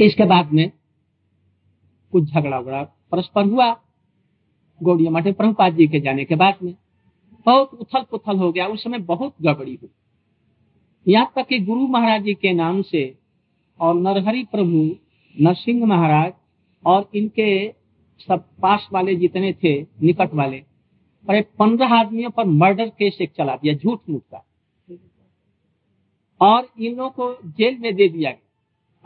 इसके 0.00 0.24
बाद 0.24 0.52
में 0.52 0.70
कुछ 2.12 2.24
झगड़ा 2.24 2.58
उगड़ा 2.58 2.82
परस्पर 2.82 3.44
हुआ। 3.44 3.72
गौड़िया 4.82 5.10
मठे 5.10 5.32
प्रभुपाद 5.32 5.76
जी 5.76 5.86
के 5.86 6.00
जाने 6.00 6.24
के 6.24 6.34
बाद 6.34 6.58
में 6.62 6.74
बहुत 7.46 7.74
उथल 7.74 8.02
पुथल 8.10 8.36
हो 8.36 8.52
गया। 8.52 8.66
उस 8.66 8.84
समय 8.84 8.98
बहुत 8.98 9.34
गड़बड़ी 9.42 9.74
हुई। 9.74 9.90
यहाँ 11.06 11.32
तक 11.36 11.46
कि 11.46 11.58
गुरु 11.58 11.86
महाराज 11.86 12.22
जी 12.22 12.34
के 12.34 12.52
नाम 12.52 12.82
से 12.82 13.18
और 13.80 13.94
नरहरि 13.94 14.44
प्रभु, 14.44 14.96
नरसिंह 15.40 15.86
महाराज 15.86 16.32
और 16.84 17.10
इनके 17.14 17.74
सब 18.20 18.44
पास 18.62 18.88
वाले 18.92 19.14
जितने 19.14 19.52
थे, 19.52 19.82
निकट 19.82 20.34
वाले 20.34 20.58
और 21.30 21.40
पंद्रह 21.58 21.94
आदमियों 21.94 22.30
पर 22.30 22.44
मर्डर 22.44 22.88
केस 22.88 23.18
एक 23.20 23.32
चला 23.32 23.56
दिया 23.56 23.74
झूठ 23.74 23.98
मूठ 24.10 24.22
का। 24.34 24.44
और 26.40 26.68
इन 26.80 26.96
लोगों 26.96 27.10
को 27.10 27.48
जेल 27.48 27.78
में 27.78 27.94
दे 27.94 28.08
दिया 28.08 28.30
गया। 28.30 28.47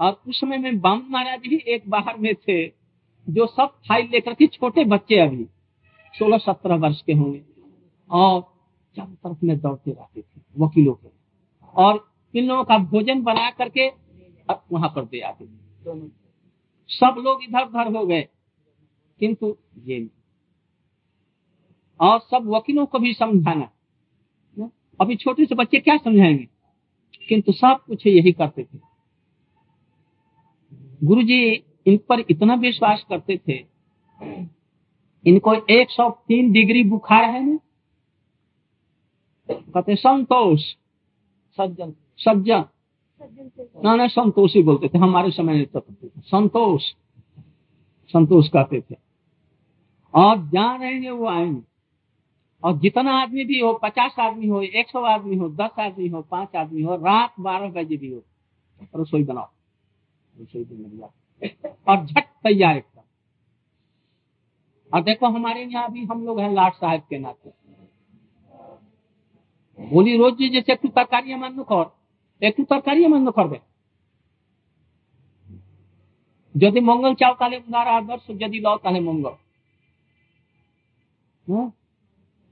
उस 0.02 0.40
समय 0.40 0.58
में 0.58 0.80
बाम 0.80 1.06
महाराज 1.11 1.40
भी 1.40 1.56
एक 1.66 1.88
बाहर 1.90 2.16
में 2.16 2.34
थे, 2.36 2.66
जो 3.26 3.46
सब 3.46 3.74
फ़ाइल 3.88 4.08
लेकर 4.12 4.34
के 4.34 4.46
छोटे 4.46 4.84
बच्चे 4.84 5.18
अभी 5.18 5.44
सोलह 6.14 6.38
सत्रह 6.38 6.76
वर्ष 6.76 7.02
के 7.02 7.12
होंगे 7.12 7.43
और 8.10 8.40
चारों 8.96 9.14
तरफ़ 9.14 9.44
में 9.44 9.58
दौड़ते 9.60 9.90
रहते 9.90 10.20
थे, 10.20 10.40
वकीलों 10.57 10.94
के। 10.94 11.08
और 11.74 12.04
इन 12.34 12.46
लोगों 12.46 12.64
का 12.64 12.79
भोजन 12.80 13.22
बना 13.22 13.50
करके 13.50 13.88
वहाँ 14.72 14.88
पर 14.88 15.04
दे 15.04 15.20
आते 15.20 15.44
थे 15.44 16.08
सब 16.90 17.14
लोग 17.18 17.43
इधर 17.44 17.62
उधर 17.62 17.96
हो 17.96 18.07
गए, 18.07 18.22
किंतु 19.21 19.57
ये 19.79 20.08
और 22.00 22.18
सब 22.21 22.48
वकीलों 22.48 22.86
को 22.86 22.98
भी 22.98 23.12
समझाना, 23.14 23.71
अभी 25.00 25.16
छोटे 25.16 25.44
से 25.44 25.54
बच्चे 25.54 25.79
क्या 25.80 25.96
समझाएँगे? 25.96 26.48
किंतु 27.29 27.52
सब 27.52 27.84
कुछ 27.86 28.07
यही 28.07 28.32
करते 28.32 28.62
थे। 28.64 28.91
गुरु 31.04 31.22
जी 31.22 31.64
इन 31.86 31.96
पर 31.96 32.24
इतना 32.30 32.55
विश्वास 32.55 33.06
करते 33.08 33.40
थे। 33.48 33.66
इनको 35.27 35.54
103 35.54 36.52
डिग्री 36.52 36.84
बुखार 36.84 37.24
है 37.24 37.46
ना? 37.46 37.58
कहते 39.50 39.96
संतोष। 39.96 40.60
सज्जन। 41.56 41.94
सज्जन। 42.18 42.64
ना 43.84 43.96
ना 43.96 44.08
संतोष 44.08 44.54
ही 44.54 44.62
बोलते 44.62 44.88
थे 44.88 44.98
हमारे 44.98 45.30
समय 45.30 45.54
में 45.54 45.66
तो 45.66 45.86
संतोष। 46.18 46.82
संतोष 48.08 48.48
कहते 48.48 48.80
थे। 48.80 48.96
और 50.14 50.50
जहाँ 50.50 50.78
रहेंगे 50.78 51.10
वो 51.10 51.27
आएँगे। 51.27 51.62
और 52.64 52.78
जितना 52.78 53.22
आदमी 53.22 53.44
भी 53.44 53.60
हो 53.60 53.72
पचास 53.72 54.14
आदमी 54.18 54.46
हो 54.46 54.62
एक 54.62 54.88
सौ 54.88 55.02
आदमी 55.02 55.36
हो 55.36 55.48
दस 55.48 55.70
आदमी 55.78 56.08
हो 56.08 56.22
पाँच 56.22 56.56
आदमी 56.56 56.82
हो 56.82 56.96
रात 56.96 57.34
बारह 57.40 57.70
बजे 57.70 57.96
भी 57.96 58.10
हो 58.10 58.22
रसोई 58.96 59.24
बनाओ। 59.24 59.48
रसोई 60.33 60.63
बन 60.63 61.09
और 61.88 62.05
झट 62.05 62.25
तैयार 62.43 62.77
एकदम 62.77 63.02
और 64.91 65.02
देखो 65.03 65.27
हमारे 65.30 65.63
यहाँ 65.63 65.91
भी 65.91 66.05
हम 66.05 66.25
लोग 66.25 66.39
हैं 66.39 66.52
लाट 66.53 66.73
साहब 66.75 67.02
के 67.09 67.17
नाते 67.19 67.52
बोली 69.80 70.16
रोज 70.17 70.38
जी 70.38 70.49
जैसे 70.49 70.71
একটু 70.73 70.88
তরকারি 70.89 71.33
আমার 71.33 71.52
কর 71.66 71.85
একটু 72.41 72.61
তরকারি 72.66 73.02
আমার 73.05 73.33
করবে 73.33 73.57
যদি 76.55 76.80
মঙ্গল 76.81 77.11
চাও 77.21 77.33
তাহলে 77.39 77.57
উনার 77.59 77.88
আদর্শ 77.97 78.25
যদি 78.43 78.57
লও 78.66 78.77
তাহলে 78.83 78.99
মঙ্গল 79.09 79.35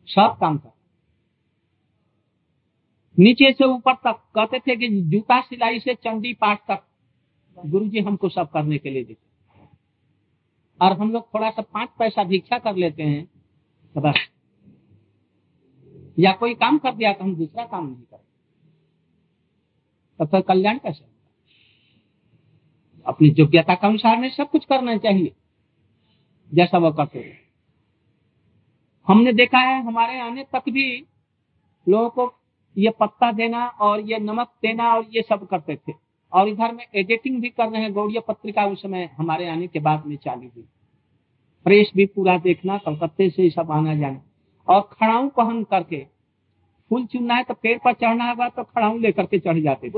सब 0.07 0.35
काम 0.39 0.57
कर 0.57 0.71
नीचे 3.17 3.51
से 3.53 3.65
ऊपर 3.67 3.93
तक 3.95 4.19
कहते 4.35 4.59
थे 4.59 4.75
कि 4.75 4.87
जूता 5.11 5.39
सिलाई 5.41 5.79
से 5.79 5.93
चंडी 5.95 6.33
पाठ 6.35 6.59
तक 6.67 6.81
गुरु 7.58 7.88
जी 7.88 8.00
हमको 8.00 8.28
सब 8.28 8.50
करने 8.50 8.78
के 8.78 8.90
लिए 8.90 9.04
देते 9.04 9.28
और 10.80 10.92
हम 10.92 11.12
लोग 11.12 11.26
थोड़ा 11.34 11.50
सा 11.50 11.62
पाँच 11.64 11.88
पैसा 11.98 12.24
भिक्षा 12.24 12.58
कर 12.58 12.76
लेते 12.76 13.02
हैं 13.02 13.24
तो 13.94 14.00
बस। 14.00 14.26
या 16.18 16.32
कोई 16.32 16.54
काम 16.56 16.78
कर 16.78 16.94
दिया 16.94 17.12
तो 17.12 17.24
हम 17.24 17.34
दूसरा 17.36 17.64
काम 17.66 17.86
नहीं 17.86 18.02
करते। 18.02 18.28
तब 20.20 20.30
तो 20.30 20.40
कल्याण 20.44 20.78
कैसे 20.78 21.04
अपनी 23.06 23.28
योग्यता 23.38 23.74
के 23.74 23.86
अनुसार 23.86 24.16
में 24.16 24.28
सब 24.30 24.50
कुछ 24.50 24.64
करना 24.64 24.96
चाहिए, 24.98 25.32
जैसा 26.52 26.78
वो 26.78 26.90
करते 26.92 27.18
हैं। 27.18 27.38
हमने 29.08 29.32
देखा 29.32 29.58
है, 29.58 29.82
हमारे 29.84 30.20
आने 30.20 30.44
तक 30.52 30.68
भी 30.68 30.84
लोगों 31.86 32.10
को 32.10 32.32
ये 32.76 32.90
पत्ता 32.90 33.30
देना 33.32 33.66
और 33.80 34.00
ये 34.00 34.18
नमक 34.18 34.52
देना 34.62 34.94
और 34.94 35.06
ये 35.10 35.22
सब 35.22 35.46
करते 35.48 35.76
थे। 35.78 35.92
और 36.32 36.48
इधर 36.48 36.72
में 36.72 36.84
एडिटिंग 36.94 37.40
भी 37.40 37.48
कर 37.48 37.68
रहे 37.68 37.82
हैं। 37.82 37.92
गौड़िया 37.92 38.20
पत्रिका 38.28 38.66
उस 38.66 38.82
समय 38.82 39.08
हमारे 39.16 39.48
आने 39.48 39.66
के 39.66 39.78
बाद 39.80 40.06
में 40.06 40.16
चालू 40.16 40.42
हुई। 40.46 40.64
प्रेस 41.66 41.90
भी 41.96 42.06
पूरा 42.06 42.36
देखना 42.38 42.78
कलकत्ते 42.78 43.28
से 43.30 43.48
सब 43.50 43.70
आना 43.70 43.94
जाना। 43.94 44.20
और 44.68 44.80
खड़ाऊ 44.92 45.28
पहन 45.28 45.62
करके 45.64 46.04
फूल 46.90 47.04
चुनना 47.06 47.34
है 47.34 47.44
तो 47.44 47.54
पेड़ 47.54 47.78
पर 47.78 47.92
चढ़ना 47.92 48.28
होगा 48.30 48.48
तो 48.48 48.62
खड़ाऊ 48.64 48.98
लेकर 48.98 49.26
के 49.26 49.38
चढ़ 49.38 49.58
जाते 49.58 49.88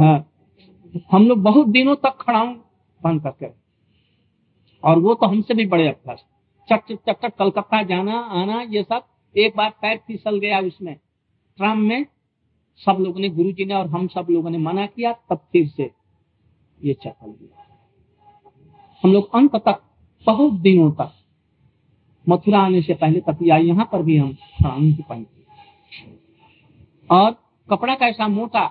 हाँ 0.00 0.18
हम 1.12 1.26
लोग 1.26 1.42
बहुत 1.42 1.68
दिनों 1.68 1.94
तक 1.96 2.16
खड़ाऊ 2.20 2.52
पहन 3.00 3.18
करके। 3.18 3.46
और 4.82 4.98
वो 4.98 5.14
तो 5.14 5.26
हमसे 5.26 5.54
भी 5.54 5.66
बड़े 5.66 5.86
अभ्यास 5.88 6.24
चट 6.68 6.92
चट 6.92 7.12
चट 7.14 7.34
कलकत्ता 7.38 7.82
जाना 7.82 8.18
आना 8.34 8.60
ये 8.70 8.82
सब। 8.82 9.02
एक 9.34 9.56
बार 9.56 9.70
पैर 9.82 9.96
फिसल 10.06 10.38
गया 10.38 10.58
उसमें। 10.60 10.94
ट्राम 11.58 11.78
में 11.78 12.04
सब 12.78 12.96
लोगों 13.00 13.20
ने 13.20 13.28
गुरु 13.28 13.52
जी 13.52 13.64
ने 13.64 13.74
और 13.74 13.86
हम 13.86 14.06
सब 14.06 14.26
लोगों 14.30 14.50
ने 14.50 14.58
मना 14.58 14.86
किया, 14.86 15.12
तब 15.12 15.36
फिर 15.52 15.68
से 15.68 15.90
ये 16.80 16.94
चल 16.94 17.10
गया 17.10 17.66
हम 19.04 19.12
लोग 19.12 19.34
अंत 19.34 19.56
तक 19.56 19.82
बहुत 20.26 20.52
दिनों 20.60 20.90
तक 20.92 21.12
मथुरा 22.28 22.60
आने 22.60 22.82
से 22.82 22.94
पहले 22.94 23.20
तक 23.20 23.38
या 23.42 23.56
यहाँ 23.56 23.88
पर 23.92 24.02
भी 24.02 24.16
हम 24.16 24.36
ही 24.62 25.02
पहनते 25.08 25.42
और 27.10 27.30
कपड़ा 27.70 27.94
कैसा 27.94 28.28
मोटा, 28.28 28.66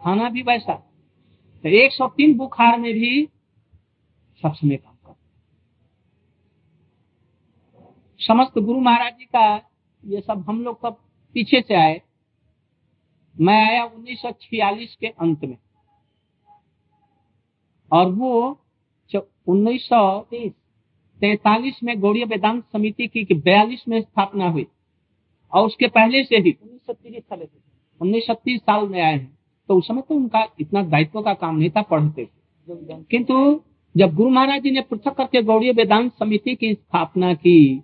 खाना 0.00 0.28
भी 0.28 0.42
वैसा 0.42 0.74
तो 1.64 1.68
एक 1.68 1.92
सौ 1.92 2.08
तीन 2.08 2.36
बुखार 2.36 2.78
में 2.78 2.92
भी 2.94 3.28
सब 4.42 4.54
समय 4.54 4.76
काम 4.76 4.94
कर 5.06 5.14
समस्त 8.20 8.58
गुरु 8.58 8.80
महाराज 8.80 9.12
जी 9.12 9.24
का 9.24 9.56
ये 10.04 10.20
सब 10.20 10.44
हम 10.48 10.62
लोग 10.64 10.78
सब 10.78 10.96
पीछे 11.34 11.60
से 11.60 11.74
आए 11.74 12.00
मैं 13.36 13.56
आया 13.64 13.84
1946 13.86 14.94
के 14.94 15.06
अंत 15.06 15.44
में। 15.44 15.56
और 17.92 18.10
वो 18.12 18.58
उन्नीस 19.48 19.82
सौ 19.82 20.20
तैतालीस 20.30 21.78
में 21.84 21.98
गौड़िया 22.00 22.26
वेदांत 22.26 22.64
समिति 22.72 23.06
की 23.08 23.34
बयालीस 23.34 23.84
में 23.88 24.00
स्थापना 24.00 24.48
हुई, 24.48 24.66
और 25.52 25.66
उसके 25.66 25.88
पहले 25.88 26.22
से 26.24 26.36
ही 26.36 26.50
उन्नीस 26.52 26.86
सौ 26.86 26.92
तीस 26.92 27.22
साल 27.22 27.46
उन्नीस 28.00 28.26
सौ 28.26 28.34
तीस 28.34 28.60
साल 28.60 28.88
में 28.88 29.00
आए 29.02 29.12
हैं। 29.12 29.38
तो 29.68 29.76
उस 29.78 29.88
समय 29.88 30.02
तो 30.02 30.14
उनका 30.14 30.46
इतना 30.60 30.82
दायित्व 30.82 31.20
का 31.22 31.34
काम 31.34 31.56
नहीं 31.56 31.70
था 31.70 31.82
पढ़ते 31.82 32.28
किंतु 33.10 33.60
जब 33.94 34.14
गुरु 34.14 34.30
महाराज 34.30 34.62
जी 34.62 34.70
ने 34.70 34.80
पृथक 34.80 35.14
करके 35.16 35.42
गौड़ीय 35.42 35.72
वेदांत 35.72 36.12
समिति 36.12 36.54
की 36.54 36.72
स्थापना 36.74 37.32
की 37.34 37.82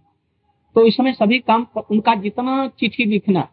तो 0.77 0.85
इस 0.87 0.97
समय 0.97 1.13
सभी 1.13 1.39
काम 1.41 1.67
उनका 1.91 2.15
जितना 2.15 2.67
चिट्ठी 2.69 3.05
लिखना 3.05 3.49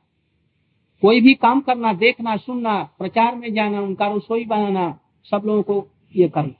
कोई 1.04 1.22
भी 1.22 1.34
काम 1.34 1.62
करना, 1.62 1.94
देखना, 1.94 2.38
सुनना, 2.38 2.90
प्रचार 3.00 3.36
में 3.36 3.54
जाना, 3.54 3.82
उनका 3.82 4.08
रसोई 4.08 4.46
बनाना, 4.46 5.00
सब 5.24 5.42
लोगों 5.46 5.64
को 5.64 5.88
ये 6.16 6.30
करना। 6.30 6.54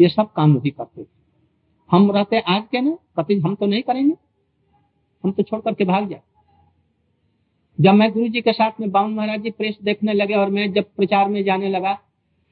ये 0.00 0.08
सब 0.08 0.32
काम 0.32 0.58
भी 0.58 0.70
करते 0.70 1.02
थे। 1.02 1.08
हम 1.90 2.10
रहते 2.12 2.40
आज 2.40 2.62
के 2.72 2.80
ना 2.80 2.98
कभी 3.18 3.40
हम 3.40 3.54
तो 3.54 3.66
नहीं 3.66 3.82
करेंगे। 3.82 4.14
हम 5.24 5.32
तो 5.32 5.42
छोड़ 5.42 5.60
करके 5.60 5.84
भाग 5.84 6.08
जाए। 6.08 6.20
जब 7.80 7.94
मैं 7.94 8.12
गुरु 8.12 8.28
जी 8.28 8.40
के 8.40 8.52
साथ 8.52 8.80
में 8.80 8.90
बावन 8.90 9.10
महाराज 9.10 9.40
जी 9.40 9.50
प्रेस 9.50 9.78
देखने 9.82 10.12
लगे 10.12 10.34
और 10.34 10.50
मैं 10.50 10.72
जब 10.72 10.84
प्रचार 10.96 11.28
में 11.28 11.44
जाने 11.44 11.68
लगा 11.68 11.98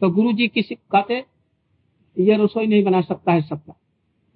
तो 0.01 0.11
गुरु 0.11 0.33
जी 0.33 0.49
किसी 0.49 0.75
कहते, 0.75 1.25
ये 2.19 2.37
रसोई 2.37 2.67
नहीं 2.67 2.85
बना 2.85 3.01
सकता 3.01 3.33
है 3.33 3.43
सबका। 3.43 3.75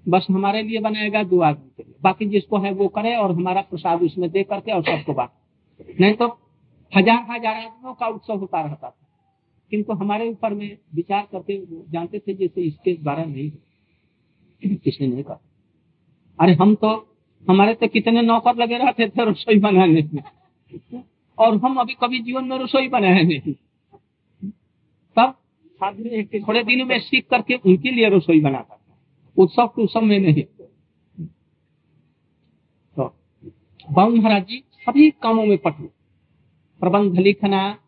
बस 0.09 0.27
हमारे 0.31 0.63
लिए 0.63 0.81
बनाएगा 0.81 1.23
दो 1.23 1.41
आदमी 1.41 1.71
के 1.77 1.83
लिए। 1.83 1.95
बाकी 2.03 2.27
जिसको 2.27 2.59
है 2.59 2.73
वो 2.73 2.89
करे 2.89 3.17
और 3.17 3.33
हमारा 3.33 3.61
प्रसाद 3.61 4.03
उसमें 4.03 4.31
दे 4.31 4.43
करके 4.43 4.73
और 4.73 4.83
सबको 4.83 5.13
बांट 5.13 6.01
नहीं 6.01 6.15
तो 6.15 6.39
हज़ार 6.93 7.25
हज़ार 7.31 7.55
आदमियों 7.57 7.95
का 7.95 8.07
उत्सव 8.09 8.37
होता 8.37 8.61
रहता 8.63 8.89
था। 8.89 8.97
किंतु 9.73 9.93
हमारे 9.95 10.29
ऊपर 10.29 10.55
में 10.55 10.77
विचार 10.95 11.27
करके 11.33 11.59
जानते 11.93 12.19
थे 12.19 12.35
जैसे 12.35 12.63
इसके 12.63 12.95
द्वारा 12.95 13.25
नहीं 13.25 13.51
किसने 14.77 15.07
नहीं 15.07 15.23
कहा? 15.25 15.41
अरे 16.39 16.55
हम 16.55 16.75
तो 16.75 16.91
हमारे 17.45 17.75
तो 17.75 17.87
कितने 17.89 18.23
नौकर 18.23 18.57
लगे 18.57 18.79
रहते 18.79 19.09
थे 19.09 19.25
रसोई 19.31 19.59
बनाने 19.61 20.03
में। 20.15 20.23
और 21.39 21.57
हम 21.57 21.77
अभी 21.77 21.95
कभी 21.95 22.21
जीवन 22.23 22.45
में 22.45 22.59
रसोई 22.59 22.89
बनाए 22.89 23.23
नहीं। 23.25 23.55
तब 25.17 25.35
थोड़े 26.41 26.63
दिन 26.65 26.87
में 26.87 26.99
सीख 27.01 27.27
करके 27.31 27.55
उनके 27.57 27.91
लिए 27.91 28.09
रसोई 28.09 28.41
बनाता 28.41 28.75
था। 28.75 28.97
उत्सव 29.37 29.67
के 29.67 29.83
उत्सव 29.83 30.01
में 30.03 30.19
नहीं। 30.19 30.43
तो 32.97 33.05
बाबू 33.89 34.17
महाराज 34.17 34.47
जी 34.47 34.63
सभी 34.79 35.11
कामों 35.23 35.45
में 35.47 35.59
पटु। 35.59 35.89
प्रबंध 36.85 37.19
लिखना, 37.19 37.79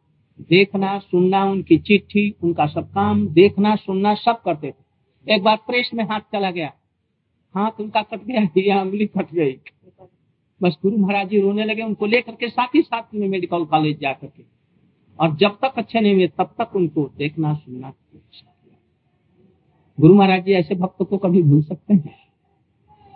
देखना, 0.41 0.99
सुनना, 0.99 1.45
उनकी 1.45 1.79
चिट्ठी, 1.79 2.35
उनका 2.43 2.67
सब 2.67 2.91
काम, 2.91 3.29
देखना, 3.29 3.77
सुनना, 3.77 4.15
सब 4.15 4.43
करते 4.45 4.71
थे। 4.71 5.35
एक 5.35 5.43
बार 5.43 5.57
प्रेस 5.57 5.91
में 5.95 6.05
हाथ 6.05 6.21
चला 6.21 6.51
गया। 6.51 6.73
हाथ 7.55 7.71
उनका 7.81 8.03
कट 8.03 8.25
गया, 8.25 8.49
या 8.59 8.83
उंगली 8.83 9.07
कट 9.07 9.33
गई। 9.33 9.59
बस 10.63 10.79
गुरु 10.83 10.97
महाराज 10.97 11.29
जी 11.29 11.41
रोने 11.41 11.65
लगे, 11.65 11.83
उनको 11.83 12.07
लेकर 12.07 12.33
के 12.33 12.49
साथ 12.49 12.67
ही 12.75 12.83
साथ 12.83 13.03
में 13.15 13.29
मेडिकल 13.29 13.65
कॉलेज 13.65 14.01
जाकर 14.01 14.27
के 14.27 14.43
और 15.21 15.37
जब 15.37 15.51
तक 15.51 15.73
अच्छे 15.77 16.01
नहीं 16.01 16.15
हुए, 16.15 16.29
तब 16.29 16.55
तक 16.61 16.77
उनको 16.77 17.11
देखना, 17.17 17.55
सुनना। 17.55 17.93
गुरु 20.01 20.15
महाराज 20.15 20.45
जी 20.45 20.53
ऐसे 20.53 20.75
भक्तों 20.75 21.05
को 21.05 21.19
कभी 21.19 21.43
भूल 21.43 21.63
सकते 21.63 21.95
हैं? 21.95 22.19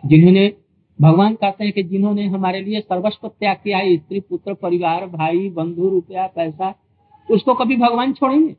जिन्होंने 0.06 0.56
भगवान 1.00 1.34
कहते 1.34 1.64
हैं 1.64 1.72
कि 1.72 1.82
जिन्होंने 1.82 2.26
हमारे 2.26 2.60
लिए 2.60 2.80
सर्वस्व 2.80 3.28
त्याग 3.28 3.56
किया 3.56 3.78
है, 3.78 3.96
स्त्री, 3.96 4.20
पुत्र, 4.20 4.54
परिवार, 4.54 5.06
भाई, 5.06 5.48
बंधु, 5.50 5.88
रुपया, 5.88 6.26
पैसा 6.26 6.74
उसको 7.30 7.54
कभी 7.54 7.76
भगवान 7.76 8.12
छोड़ेंगे। 8.12 8.56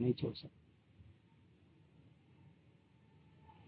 नहीं 0.00 0.12
छोड़ 0.12 0.32
सकते। 0.32 0.64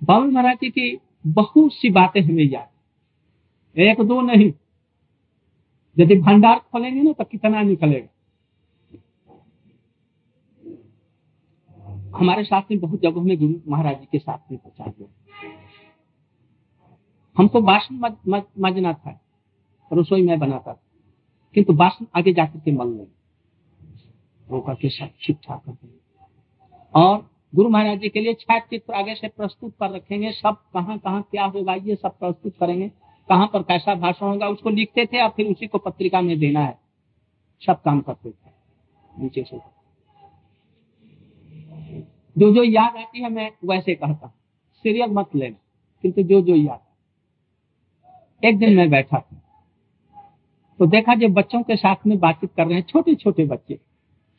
बाबा 0.07 0.25
महाराज 0.25 0.57
जी 0.57 0.71
की 0.71 0.99
बहुत 1.27 1.73
सी 1.73 1.91
बातें 1.91 2.21
हमें 2.21 2.45
याद 2.45 3.79
एक 3.79 4.01
दो 4.01 4.21
नहीं। 4.21 4.53
यदि 5.99 6.15
भंडार 6.15 6.59
खोलेंगे 6.59 7.03
ना 7.03 7.13
तो 7.13 7.25
कितना 7.25 7.63
निकलेगा? 7.63 8.09
हमारे 12.19 12.45
साथ 12.45 12.63
में 12.71 12.81
बहुत 12.81 13.01
जगहों 13.01 13.23
में 13.23 13.39
गुरु 13.39 13.55
महाराज 13.69 14.01
जी 14.01 14.09
के 14.13 14.19
साथ 14.19 14.53
में 14.53 14.61
प्रचार 14.61 14.93
हुआ। 15.01 15.09
हमको 17.39 17.61
बासन 17.61 18.17
मजना 18.59 18.93
था, 18.93 19.21
रसोई 19.93 20.27
में 20.27 20.39
बनाता 20.39 20.73
था। 20.73 20.83
किंतु 21.55 21.73
बासन 21.73 22.07
आगे 22.17 22.33
जाकर 22.33 22.59
के 22.59 22.73
मल 22.73 22.89
नहीं 22.89 23.07
वो 24.49 24.61
करके 24.61 24.89
सब 24.89 25.09
ठीक 25.25 25.39
ठाक 25.45 25.63
कर 25.69 26.01
और 26.95 27.31
गुरु 27.55 27.69
महाराज 27.69 27.99
जी 27.99 28.09
के 28.09 28.21
लिए 28.21 28.35
छाया 28.35 28.61
चित्र 28.61 28.95
आगे 28.95 29.15
से 29.15 29.29
प्रस्तुत 29.29 29.73
कर 29.81 29.91
रखेंगे। 29.91 30.33
सब 30.33 30.57
कहाँ 30.75 30.99
कहाँ 30.99 31.23
क्या 31.23 31.45
होगा, 31.45 31.75
ये 31.75 31.97
सब 31.97 32.19
प्रस्तुत 32.19 32.57
करेंगे। 32.61 32.89
कहाँ 33.29 33.47
पर 33.47 33.63
कैसा 33.63 33.95
भाषण 33.95 34.27
होगा, 34.27 34.49
उसको 34.49 34.71
लिखते 34.71 35.07
थे 35.07 35.23
और 35.23 35.29
फिर 35.29 35.47
उसी 35.47 35.67
को 35.67 35.79
पत्रिका 35.79 36.21
में 36.21 36.39
देना 36.39 36.61
है। 36.61 36.79
सब 37.67 37.83
काम 37.83 38.01
करते 38.01 38.31
थे। 38.31 38.51
नीचे 39.19 39.43
से। 39.43 39.59
जो 42.39 42.55
जो 42.55 42.63
याद 42.63 42.97
आती 42.97 43.21
है, 43.21 43.29
मैं 43.29 43.53
वैसे 43.65 43.95
कहता 43.95 44.35
सीरियल 44.73 45.11
मत 45.11 45.35
लेना। 45.35 45.57
किंतु 46.03 46.23
जो 46.23 46.41
जो 46.41 46.55
याद। 46.55 46.86
एक 48.43 48.59
दिन 48.59 48.77
मैं 48.77 48.89
बैठा 48.91 49.19
था। 49.19 49.43
तो 50.81 50.87
देखा 50.87 51.15
जो 51.15 51.29
बच्चों 51.29 51.63
के 51.63 51.77
साथ 51.77 52.07
में 52.07 52.19
बातचीत 52.19 52.51
कर 52.57 52.67
रहे 52.67 52.75
हैं 52.75 52.85
छोटे 52.85 53.15
छोटे 53.15 53.45
बच्चे, 53.47 53.79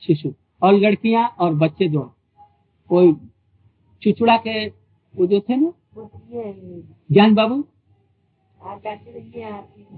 शिशु, 0.03 0.33
और 0.61 0.73
लड़कियाँ 0.73 1.27
और 1.39 1.53
बच्चे 1.55 1.87
दोनों 1.87 2.09
कोई 2.89 3.13
चुचुड़ा 4.01 4.37
के 4.37 4.67
वो 4.67 5.25
जो 5.27 5.39
थे 5.39 5.55
ना, 5.55 5.71
ज्ञान 7.11 7.33
बाबू? 7.35 7.63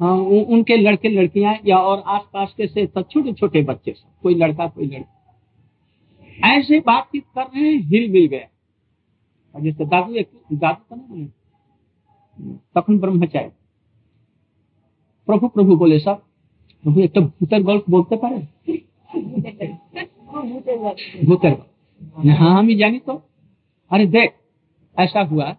हाँ 0.02 0.16
उनके 0.18 0.78
लड़के 0.78 1.10
लड़कियाँ 1.10 1.56
या 1.66 1.78
और 1.80 2.04
आसपास 2.08 2.54
के 2.58 2.68
से 2.68 2.86
सब 2.88 3.08
छोटे 3.12 3.34
छोटे 3.34 3.62
बच्चे 3.64 3.94
कोई 4.24 4.36
लड़का, 4.36 4.68
कोई 4.68 4.86
लड़की। 4.86 6.48
ऐसे 6.48 6.80
बातचीत 6.80 7.24
कर 7.36 7.42
रहे 7.44 7.64
हैं, 7.64 7.80
हिल 7.82 8.12
मिल 8.12 8.26
गया। 8.28 8.48
जैसे 9.56 9.86
दादू 9.86 10.14
एक, 10.16 10.30
दादू 10.54 10.84
का 10.90 10.96
ना, 10.98 11.26
तखन 12.76 13.00
ब्रह्मचारी। 13.00 13.50
प्रभु 15.30 15.48
प्रभु 15.48 15.76
बोले 15.78 15.98
सब 16.00 16.22
प्रभु 16.84 17.02
एक 17.02 17.12
तो 17.14 17.22
भूतर 17.22 17.64
गल्प 17.64 17.86
बोलते 17.90 18.16
पारे? 18.16 18.38
भूतर 21.26 21.52
हाँ 22.30 22.58
हम 22.58 22.68
ही 22.68 22.76
जानी 22.76 23.00
तो। 23.00 23.14
अरे 23.92 24.06
देख, 24.08 24.34
ऐसा 24.98 25.22
हुआ 25.22 25.50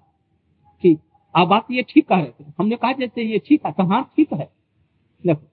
कि 0.84 0.96
अब 1.34 1.52
आप 1.52 1.67
ये 1.70 1.82
ठीक 1.88 2.06
कह 2.08 2.17
रहे 2.17 2.26
थे। 2.26 2.44
हमने 2.58 2.76
कहा 2.76 2.93
जैसे 2.93 3.22
ये 3.22 3.38
ठीक 3.38 3.67
है 3.67 3.72
तो 3.72 3.82
हाँ 3.82 4.02
ठीक 4.17 4.32
है। 4.32 4.49
देखो, 5.25 5.46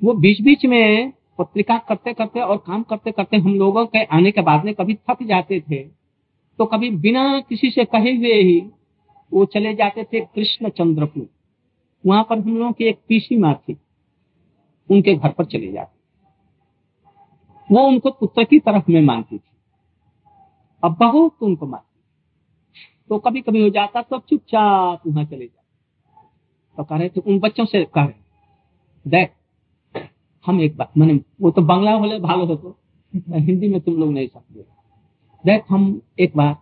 वो 0.00 0.14
बीच 0.14 0.40
बीच 0.42 0.64
में 0.66 1.12
पत्रिका 1.38 1.78
करते 1.88 2.12
करते 2.12 2.40
और 2.40 2.56
काम 2.56 2.82
करते 2.82 3.10
करते 3.10 3.36
हम 3.36 3.54
लोगों 3.58 3.86
के 3.86 4.04
आने 4.16 4.30
के 4.30 4.40
बाद 4.40 4.64
में 4.64 4.74
कभी 4.74 4.94
थक 5.10 5.22
जाते 5.22 5.60
थे। 5.60 5.82
तो 6.58 6.66
कभी 6.66 6.90
बिना 6.98 7.40
किसी 7.40 7.70
से 7.70 7.84
कहे 7.86 8.16
हुए 8.16 8.34
ही 8.34 8.60
वो 9.32 9.44
चले 9.44 9.74
जाते 9.74 10.04
थे 10.04 10.20
कृष्ण 10.24 10.68
चंद्रपुर 10.70 11.28
वहाँ 12.04 12.22
पर 12.24 12.38
हम 12.38 12.56
लोगों 12.58 12.72
की 12.72 12.84
एक 12.84 13.00
पीसी 13.08 13.36
माँ 13.36 13.54
थी। 13.58 13.76
उनके 14.90 15.14
घर 15.14 15.28
पर 15.28 15.44
चले 15.44 15.72
जाते। 15.72 15.92
वो 17.68 17.86
उनको 17.88 18.10
पुत्र 18.10 18.44
की 18.44 18.58
तरफ़ 18.58 18.90
में 18.90 19.00
मानती 19.02 19.38
थी। 19.38 19.50
अब 20.82 20.96
बहुत 21.00 21.42
उनको 21.42 21.66
मानती 21.66 21.92
तो 23.10 23.18
कभी 23.18 23.40
कभी 23.40 23.62
हो 23.62 23.68
जाता 23.70 24.02
तो 24.02 24.18
चुपचाप 24.20 25.06
वहाँ 25.06 25.24
चले 25.24 25.46
जाते। 25.46 25.62
तो 26.78 26.84
कह 26.84 26.96
रहे 26.96 27.08
थे, 27.08 27.20
उन 27.20 27.38
बच्चों 27.38 27.64
से 27.64 27.84
कह 27.84 28.04
रहे 28.04 29.10
देख, 29.10 29.30
हम 30.44 30.60
एक 30.60 30.76
बार 30.76 30.88
मैंने, 30.96 31.20
वो 31.40 31.50
तो 31.50 31.62
बांग्ला 31.62 31.92
होले 31.92 32.18
भालो 32.20 32.46
हो 32.46 32.54
तो 32.56 32.78
हिंदी 33.12 33.68
में 33.68 33.80
तुम 33.80 33.94
लोग 33.94 34.12
नहीं 34.12 34.28
सकते 34.28 34.60
देख, 35.44 35.64
हम 35.68 36.00
एक 36.20 36.36
बार 36.36 36.56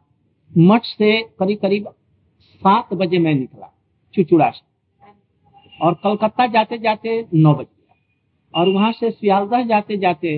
मठ 0.53 0.85
से 0.85 1.21
करीब 1.39 1.59
करीब 1.59 1.89
सात 2.63 2.95
बजे 2.95 3.19
मैं 3.19 3.35
निकला, 3.35 3.73
चुचुड़ा 4.15 4.51
से। 4.51 4.72
और 5.83 5.95
कलकत्ता 5.95 6.47
जाते 6.47 6.79
जाते 6.79 7.21
नौ 7.35 7.55
बज 7.55 7.65
गया। 7.65 7.95
और 8.55 8.69
वहाँ 8.69 8.93
से 8.93 9.11
सियालदह 9.11 9.63
जाते 9.63 9.97
जाते 9.97 10.35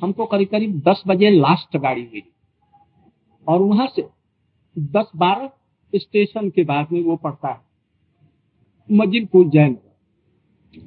हमको 0.00 0.26
करीब 0.26 0.48
करीब 0.48 0.78
दस 0.80 1.02
बजे 1.06 1.30
लास्ट 1.30 1.76
गाड़ी 1.76 2.02
मिली। 2.02 2.30
और 3.46 3.60
वहाँ 3.60 3.86
से 3.86 4.08
दस 4.76 5.10
बारह 5.16 5.50
स्टेशन 5.92 6.50
के 6.50 6.64
बाद 6.64 6.92
में 6.92 7.02
वो 7.02 7.16
पड़ता 7.16 7.48
है 7.48 7.60
मजिलपुर 8.88 9.48
जैन 9.48 9.76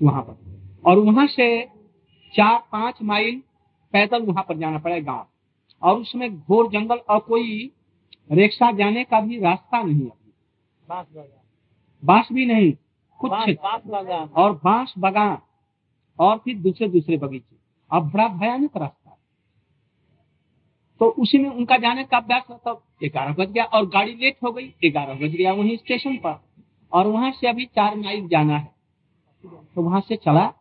वहाँ 0.03 0.21
पर। 0.21 0.81
और 0.85 0.99
वहाँ 0.99 1.27
से 1.27 1.65
चार 2.33 2.57
पाँच 2.71 3.01
माइल 3.01 3.41
पैदल 3.93 4.21
वहाँ 4.21 4.43
पर 4.49 4.57
जाना 4.57 4.77
पड़ेगा 4.77 5.11
गाँव। 5.11 5.27
और 5.81 5.97
उसमें 5.97 6.39
घोर 6.39 6.69
जंगल 6.69 6.95
और 6.95 7.19
कोई 7.19 7.71
रिक्शा 8.31 8.71
जाने 8.71 9.03
का 9.03 9.19
भी 9.21 9.39
रास्ता 9.39 9.81
नहीं 9.83 10.03
है। 10.03 10.11
बाँस 12.03 12.27
भी 12.31 12.45
नहीं। 12.45 12.73
कुछ 13.21 13.31
और 14.35 14.59
बाँस 14.63 14.93
बगान 14.99 15.37
और 16.19 16.37
फिर 16.37 16.57
दूसरे 16.59 16.87
दूसरे 16.87 17.17
बगीचे। 17.17 17.55
अब 17.91 18.11
बड़ा 18.11 18.27
भयानक 18.29 18.77
रास्ता। 18.77 19.17
तो 21.01 21.05
उसी 21.17 21.37
में 21.37 21.49
उनका 21.49 21.77
जाने 21.77 22.03
का 22.03 22.17
अभ्यास 22.17 22.43
होता 22.49 22.73
ग्यारह 23.03 23.33
बज 23.33 23.51
गया 23.51 23.63
और 23.65 23.85
गाड़ी 23.87 24.13
लेट 24.13 24.37
हो 24.43 24.51
गई 24.51 24.67
ग्यारह 24.83 25.13
बज 25.15 25.35
गया 25.35 25.53
वहीं 25.53 25.77
स्टेशन 25.77 26.17
पर। 26.17 26.39
और 26.91 27.07
वहाँ 27.07 27.31
से 27.31 27.47
अभी 27.47 27.65
चार 27.65 27.95
माइल 27.97 28.27
जाना 28.27 28.57
है। 28.57 28.69
तो 29.43 29.81
वहाँ 29.81 30.01
से 30.01 30.15
चला 30.15 30.51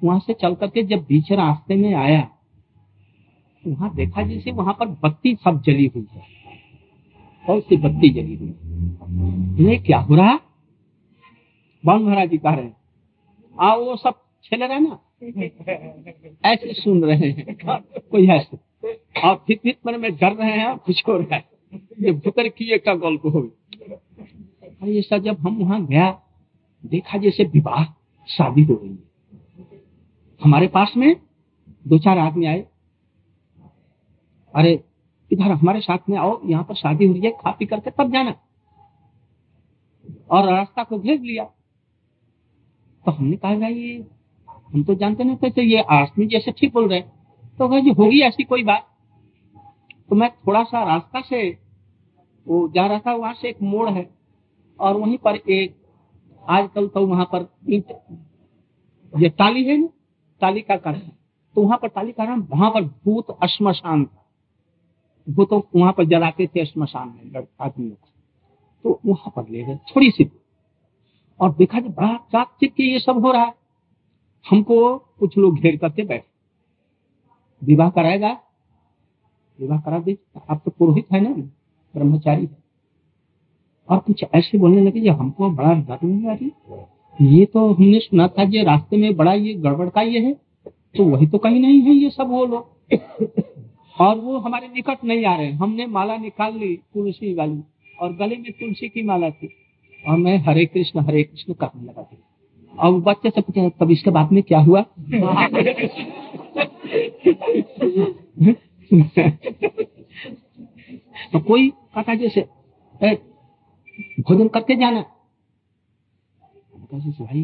वहाँ 0.00 0.18
से 0.18 0.34
चल 0.34 0.54
करके 0.54 0.82
जब 0.84 1.04
बीच 1.04 1.30
रास्ते 1.32 1.74
में 1.76 1.94
आया 1.94 2.20
तो 3.64 3.70
वहाँ 3.70 3.94
देखा 3.94 4.22
जैसे 4.22 4.52
वहाँ 4.52 4.74
पर 4.74 4.86
बत्ती 5.02 5.34
सब 5.34 5.60
जली 5.62 5.86
हुई 5.86 6.06
है। 6.10 6.22
बहुत 7.44 7.62
सी 7.62 7.76
बत्ती 7.76 8.10
जली 8.10 8.36
हुई 8.36 9.66
ये 9.66 9.76
क्या 9.78 9.98
हो 9.98 10.14
रहा? 10.14 10.38
बाल 11.86 11.98
महाराज 11.98 12.30
जी 12.30 12.38
कह 12.38 12.54
रहे 12.54 12.64
हैं। 12.64 12.76
आ 13.60 13.74
वो 13.74 13.96
सब 13.96 14.22
छेल 14.44 14.64
रहे 14.64 14.80
ना। 14.80 15.00
ऐसे 16.44 16.74
सुन 16.74 17.04
रहे 17.04 17.30
हैं। 17.30 17.56
कोई 18.10 18.28
ऐसे? 18.28 18.56
और 19.20 19.44
फिर 19.46 19.58
फिर 19.62 19.76
मन 19.86 20.00
में 20.00 20.16
डर 20.16 20.32
रहे 20.32 20.52
हैं 20.52 20.78
कुछ 20.78 21.08
हो 21.08 21.16
रहा 21.16 21.34
है? 21.34 21.44
ये 21.74 22.12
भूतर 22.12 22.48
की 22.48 22.74
एक 22.74 22.84
गल्प 22.88 23.26
हो 23.26 23.50
ये 24.84 25.02
सब 25.02 25.18
जब 25.18 25.38
हम 25.38 25.56
वहाँ 25.56 25.86
गया 25.86 26.22
देखा 26.86 27.18
जैसे 27.18 27.44
विवाह 27.44 27.84
शादी 28.28 28.64
हो 28.64 28.74
रही 28.74 28.90
है 28.90 29.06
हमारे 30.44 30.66
पास 30.66 30.92
में 30.96 31.16
दो 31.86 31.98
चार 31.98 32.18
आदमी 32.18 32.46
आए। 32.46 32.66
अरे 34.54 34.84
इधर 35.32 35.50
हमारे 35.50 35.80
साथ 35.80 35.98
में 36.10 36.18
आओ 36.18 36.40
यहाँ 36.44 36.64
पर 36.64 36.74
शादी 36.74 37.06
हो 37.06 37.12
रही 37.12 37.22
है 37.22 37.30
खा 37.30 37.50
पी 37.50 37.66
करके 37.66 37.90
तब 37.90 38.12
जाना। 38.12 38.34
और 40.30 40.52
रास्ता 40.52 40.84
को 40.84 40.98
भेज 40.98 41.20
लिया। 41.20 41.50
तो 43.06 43.12
हमने 43.12 43.36
कहा, 43.36 43.54
भाई 43.54 44.04
हम 44.68 44.82
तो 44.84 44.94
जानते 44.94 45.24
नहीं 45.24 45.36
थे 45.36 45.50
तो 45.50 45.62
ये 45.62 45.82
आसमी 45.92 46.26
जैसे 46.26 46.52
ठीक 46.52 46.72
बोल 46.74 46.88
रहे 46.88 47.00
तो 47.58 47.68
भाई 47.68 47.90
होगी 47.90 48.20
ऐसी 48.20 48.44
कोई 48.44 48.64
बात? 48.64 48.86
तो 50.10 50.16
मैं 50.16 50.30
थोड़ा 50.38 50.62
सा 50.64 50.82
रास्ता 50.84 51.20
से, 51.20 51.48
वो 52.46 52.68
जा 52.68 52.86
रहा 52.86 52.98
था, 52.98 53.12
वहाँ 53.14 53.34
से 53.34 53.48
एक 53.48 53.62
मोड़ 53.62 53.88
है, 53.90 54.08
और 54.78 54.96
वहीं 54.96 55.18
पर 55.18 55.36
एक, 55.36 55.76
आजकल 56.44 56.86
तो 56.88 57.06
वहाँ 57.06 57.24
पर 57.34 57.48
ये 59.18 59.28
टाली 59.30 59.64
है 59.64 59.76
ना 59.76 59.88
तालिका 60.40 60.76
का 60.76 60.92
कर 60.92 60.98
तो 61.56 61.62
वहाँ 61.62 61.78
पर 61.78 61.88
तालिका 61.88 62.24
नाम, 62.24 62.46
वहाँ 62.50 62.70
पर 62.70 62.82
भूत 62.82 63.36
श्मशान 63.46 64.04
था। 64.04 64.22
भूतों 65.26 65.60
वहाँ 65.74 65.92
पर 65.92 66.04
जलाते 66.04 66.46
थे 66.46 66.64
श्मशान 66.66 67.08
में 67.08 67.42
आदमियों 67.60 67.94
को 67.94 68.08
तो 68.84 69.00
वहाँ 69.06 69.32
पर 69.36 69.48
ले 69.50 69.62
गए 69.62 69.76
थोड़ी 69.90 70.10
सी 70.10 70.24
और 71.40 71.54
देखा 71.54 71.80
कि 71.80 71.88
बड़ा 71.88 72.14
चाक 72.32 72.56
चिक 72.60 72.72
के 72.74 72.82
ये 72.82 72.98
सब 72.98 73.24
हो 73.24 73.32
रहा 73.32 73.44
है। 73.44 73.54
हमको 74.44 74.96
कुछ 75.18 75.36
लोग 75.38 75.58
घेर 75.58 75.76
करके 75.76 76.02
बैठे। 76.02 76.24
विवाह 77.62 77.90
कराएगा? 77.90 78.36
विवाह 79.58 79.80
करा 79.80 79.98
दे 79.98 80.16
आप 80.50 80.60
तो 80.64 80.70
पुरोहित 80.70 81.12
है 81.12 81.20
ना, 81.20 81.30
ब्रह्मचारी 81.94 82.46
है। 82.46 82.56
और 83.88 83.98
कुछ 83.98 84.24
ऐसे 84.34 84.58
बोलने 84.58 84.82
लगे 84.82 85.00
जो 85.00 85.12
हमको 85.12 85.50
बड़ा 85.50 85.72
डर 85.72 86.28
आ 86.30 86.32
रही? 86.32 86.50
ये 87.20 87.44
तो 87.44 87.72
हमने 87.72 87.98
सुना 88.00 88.26
था 88.28 88.42
ये 88.42 88.62
रास्ते 88.64 88.96
में 88.96 89.16
बड़ा 89.16 89.32
ये 89.32 89.54
गड़बड़ 89.54 89.88
का 89.88 90.02
ये 90.02 90.20
है 90.20 90.32
तो 90.96 91.04
वही 91.04 91.26
तो 91.26 91.38
कहीं 91.38 91.60
नहीं 91.60 91.80
है 91.80 91.92
ये 91.92 92.10
सब 92.10 92.28
वो 92.28 92.44
लोग। 92.46 92.74
और 93.96 94.18
वो 94.20 94.38
हमारे 94.38 94.68
निकट 94.68 95.04
नहीं 95.04 95.24
आ 95.24 95.36
रहे। 95.36 95.52
हमने 95.52 95.86
माला 95.86 96.16
निकाल 96.16 96.54
ली, 96.54 96.74
तुलसी 96.94 97.34
वाली, 97.34 97.60
और 98.00 98.12
गले 98.12 98.36
में 98.36 98.52
तुलसी 98.52 98.88
की 98.88 99.02
माला 99.02 99.30
थी। 99.30 99.48
और 100.08 100.16
मैं 100.16 100.38
हरे 100.38 100.66
कृष्ण 100.66 101.00
हरे 101.00 101.22
कृष्ण 101.22 101.52
करने 101.52 101.84
लगा 101.84 102.02
थी 102.02 102.18
और 102.78 102.92
बच्चे 102.92 103.30
से 103.30 103.40
पूछा, 103.40 103.68
तब 103.68 103.90
इसके 103.90 104.10
बाद 104.10 104.32
में 104.32 104.42
क्या 104.42 104.58
हुआ? 104.58 104.80
तो 111.32 111.40
कोई 111.40 111.70
कहा 111.70 112.14
जैसे 112.14 112.40
भोजन 114.20 114.48
करके 114.48 114.76
जाना। 114.76 115.00
भाई, 116.94 117.42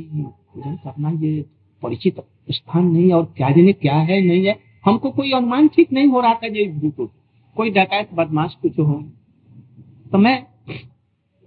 भोजन 0.56 0.76
करना 0.76 1.10
ये 1.10 1.44
परिचित 1.82 2.20
स्थान 2.50 2.84
नहीं 2.84 3.12
और 3.12 3.34
क्या 3.36 3.50
जाने 3.50 3.72
क्या 3.72 3.94
है, 3.94 4.20
नहीं 4.20 4.46
है। 4.46 4.58
हमको 4.84 5.10
कोई 5.10 5.32
अनुमान 5.32 5.68
ठीक 5.68 5.92
नहीं 5.92 6.06
हो 6.06 6.20
रहा 6.20 6.34
था 6.34 6.46
ये 6.46 6.68
भूत 6.68 7.12
कोई 7.56 7.70
डकैत, 7.70 8.08
बदमाश 8.14 8.54
कुछ 8.54 8.78
हो। 8.78 9.04
तो 10.12 10.18
मैं 10.18 10.51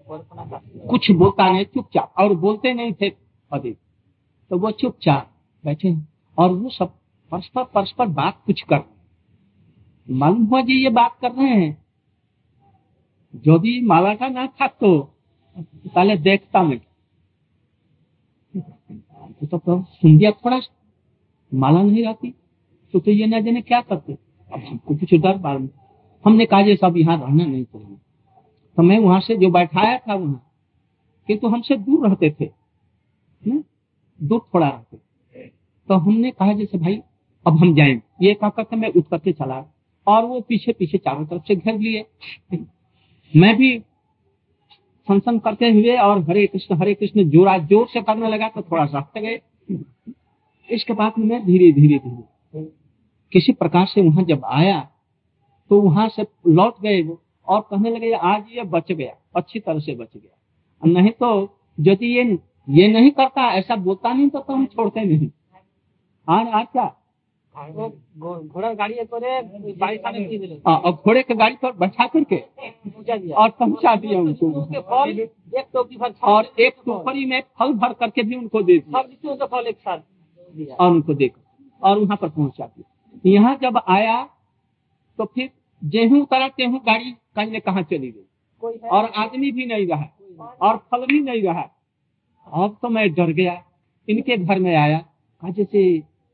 कुछ 0.09 1.11
बोलता 1.11 1.51
नहीं 1.51 1.65
चुपचाप। 1.65 2.13
और 2.17 2.33
बोलते 2.33 2.73
नहीं 2.73 2.93
थे 2.93 3.09
अधिक 3.51 3.77
तो 4.49 4.57
वो 4.57 4.71
चुपचाप 4.71 5.31
बैठे 5.65 5.97
और 6.37 6.51
वो 6.51 6.69
सब 6.69 6.95
परस्पर 7.31 7.63
परस्पर 7.63 8.07
बात 8.07 8.41
कुछ 8.45 8.61
कर 8.61 8.79
मालूम 10.09 10.45
हुआ 10.45 10.61
जी 10.61 10.83
ये 10.83 10.89
बात 10.89 11.17
कर 11.21 11.31
रहे 11.31 11.49
हैं? 11.49 11.85
जो 13.35 13.59
भी 13.59 13.81
माला 13.81 14.15
का 14.15 14.27
ना 14.27 14.47
था 14.47 14.67
तो 14.67 14.99
पहले 15.59 16.17
देखता 16.17 16.63
मैं। 16.63 16.81
तो, 19.45 19.57
तो 19.57 19.83
सुन 19.83 20.17
दिया 20.17 20.31
थोड़ा 20.31 20.59
माला 21.53 21.81
नहीं 21.83 22.03
रहती। 22.03 22.31
तो, 22.93 22.99
तो 22.99 23.11
ये 23.11 23.27
न 23.27 23.45
जाने 23.45 23.61
क्या 23.61 23.81
करते। 23.81 24.13
अब 24.53 24.79
कुछ 24.87 25.13
डर 25.13 25.39
मालूम 25.39 25.69
हमने 26.25 26.45
कहा 26.45 26.75
सब 26.75 26.97
यहाँ 26.97 27.17
रहना 27.17 27.45
नहीं 27.45 27.63
चाहिए। 27.63 27.97
तो 28.77 28.83
मैं 28.83 28.97
वहाँ 28.99 29.19
से 29.21 29.35
जो 29.37 29.49
बैठाया 29.51 29.97
था 29.97 30.13
वहाँ 30.13 30.41
किंतु 31.29 31.41
तो 31.41 31.53
हमसे 31.53 31.75
दूर 31.77 32.07
रहते 32.07 32.29
थे 32.31 32.49
दूर 34.19 34.39
थोड़ा 34.53 34.67
रहते 34.67 34.97
तो 35.89 35.95
हमने 35.95 36.29
कहा, 36.31 36.53
जैसे 36.53 36.77
भाई, 36.77 36.95
अब 37.45 37.57
हम 37.59 37.73
जाए। 37.75 38.01
ये 38.21 38.33
कहा 38.33 38.49
करके 38.49 38.75
मैं 38.75 38.91
करके 39.01 39.31
चला 39.33 39.63
और 40.07 40.25
वो 40.25 40.39
पीछे 40.41 40.71
पीछे 40.73 40.97
चारों 40.97 41.25
तरफ़ 41.25 41.43
से 41.47 41.55
घेर 41.55 41.77
लिए। 41.79 42.05
मैं 43.33 43.55
भी 43.57 43.77
फ़ंक्शन 45.07 45.37
करते 45.39 45.69
हुए 45.71 45.97
और 45.97 46.21
हरे 46.29 46.45
कृष्ण 46.47 46.75
हरे 46.77 46.93
कृष्ण 46.93 47.23
जोरा 47.29 47.57
ज़ोर 47.59 47.87
से 47.87 48.01
करने 48.01 48.29
लगा 48.29 48.47
तो 48.49 48.61
थोड़ा 48.61 48.85
सा 48.85 48.99
हट 48.99 49.21
गए। 49.21 49.39
इसके 50.69 50.93
बाद 50.93 51.13
मैं 51.19 51.45
धीरे 51.45 51.71
धीरे 51.71 51.99
धीरे 51.99 52.63
किसी 53.31 53.53
प्रकार 53.53 53.85
से 53.85 54.01
वहाँ 54.01 54.23
जब 54.23 54.45
आया 54.53 54.79
तो 55.71 55.81
वहाँ 55.81 56.07
से 56.09 56.25
लौट 56.47 56.81
गए 56.81 57.01
वो। 57.01 57.21
और 57.47 57.61
कहने 57.61 57.89
लगे 57.89 58.11
आज 58.11 58.43
ये 58.51 58.63
बच 58.65 58.91
गया 58.91 59.15
अच्छी 59.35 59.59
तरह 59.59 59.79
से 59.79 59.95
बच 59.95 60.09
गया। 60.15 60.91
नहीं 60.91 61.11
तो 61.11 61.29
यदि 61.77 62.07
ये 62.07 62.23
ये 62.69 62.87
नहीं 62.87 63.11
करता 63.11 63.51
ऐसा 63.53 63.75
बोलता 63.77 64.13
नहीं 64.13 64.29
तो, 64.29 64.39
तो 64.39 64.53
हम 64.53 64.65
छोड़ते 64.65 65.01
नहीं। 65.01 65.29
आज 66.27 66.47
आज 66.49 66.65
क्या? 66.71 66.95
घोड़ा 67.55 68.73
गाड़ी 68.73 68.95
हाँ, 70.67 70.91
घोड़े 70.93 71.21
के 71.23 71.35
गाड़ी 71.35 71.55
पर 71.55 71.71
बैठा 71.71 72.07
करके 72.07 72.37
और 73.33 73.49
पहुँचा 73.49 73.95
दिया 73.95 74.19
उनको। 74.19 74.47
एक 75.19 75.67
टोकरी 75.73 75.97
भर 75.97 76.13
और 76.23 76.51
एक 76.59 76.75
टोकरी 76.85 77.25
में 77.25 77.41
फल 77.59 77.73
भर 77.73 77.93
करके 77.93 78.23
भी 78.23 78.35
उनको 78.35 78.61
दे 78.61 78.77
दिया। 78.79 79.45
फल 79.45 79.67
एक 79.67 79.77
साथ 79.77 79.99
और 80.79 80.91
उनको 80.91 81.13
देखा 81.13 81.41
और 81.81 81.99
वहाँ 81.99 82.17
पर 82.21 82.29
पहुँचा 82.29 82.65
दिया। 82.65 83.31
यहाँ 83.31 83.55
जब 83.61 83.77
आया 83.77 84.23
तो 85.19 85.25
फिर 85.25 85.49
गेहूं 85.82 86.20
उतरा 86.22 86.46
गेहूं 86.48 86.78
गाड़ी 86.86 87.10
कहीं 87.36 87.60
कहा 87.60 87.82
चली 87.84 88.10
गई 88.10 88.88
और 88.88 89.10
आदमी 89.16 89.50
भी 89.52 89.66
नहीं 89.66 89.86
रहा 89.86 90.56
और 90.60 90.76
फल 90.90 91.06
भी 91.06 91.20
नहीं 91.20 91.42
रहा 91.42 91.68
अब 92.46 92.76
तो 92.82 92.88
मैं 92.88 93.12
डर 93.14 93.32
गया 93.32 93.62
इनके 94.08 94.36
घर 94.38 94.58
में 94.58 94.74
आया 94.76 94.98
कहा 94.98 95.50
जैसे 95.52 95.82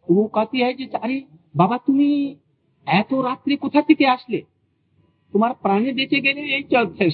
वो 0.09 0.25
कहती 0.35 0.61
है 0.61 0.73
जी 0.73 0.87
अरे 0.97 1.25
बाबा 1.55 1.77
तुम्हें 1.79 2.37
এত 2.87 3.11
রাত্রি 3.21 3.55
কোথা 3.57 3.81
থেকে 3.89 4.05
আসলে 4.09 4.41
तुम्हारा 5.33 5.55
प्राणी 5.65 5.91
बेचे 5.93 6.19
गए 6.21 6.43
यही 6.45 6.63
चलते 6.73 7.07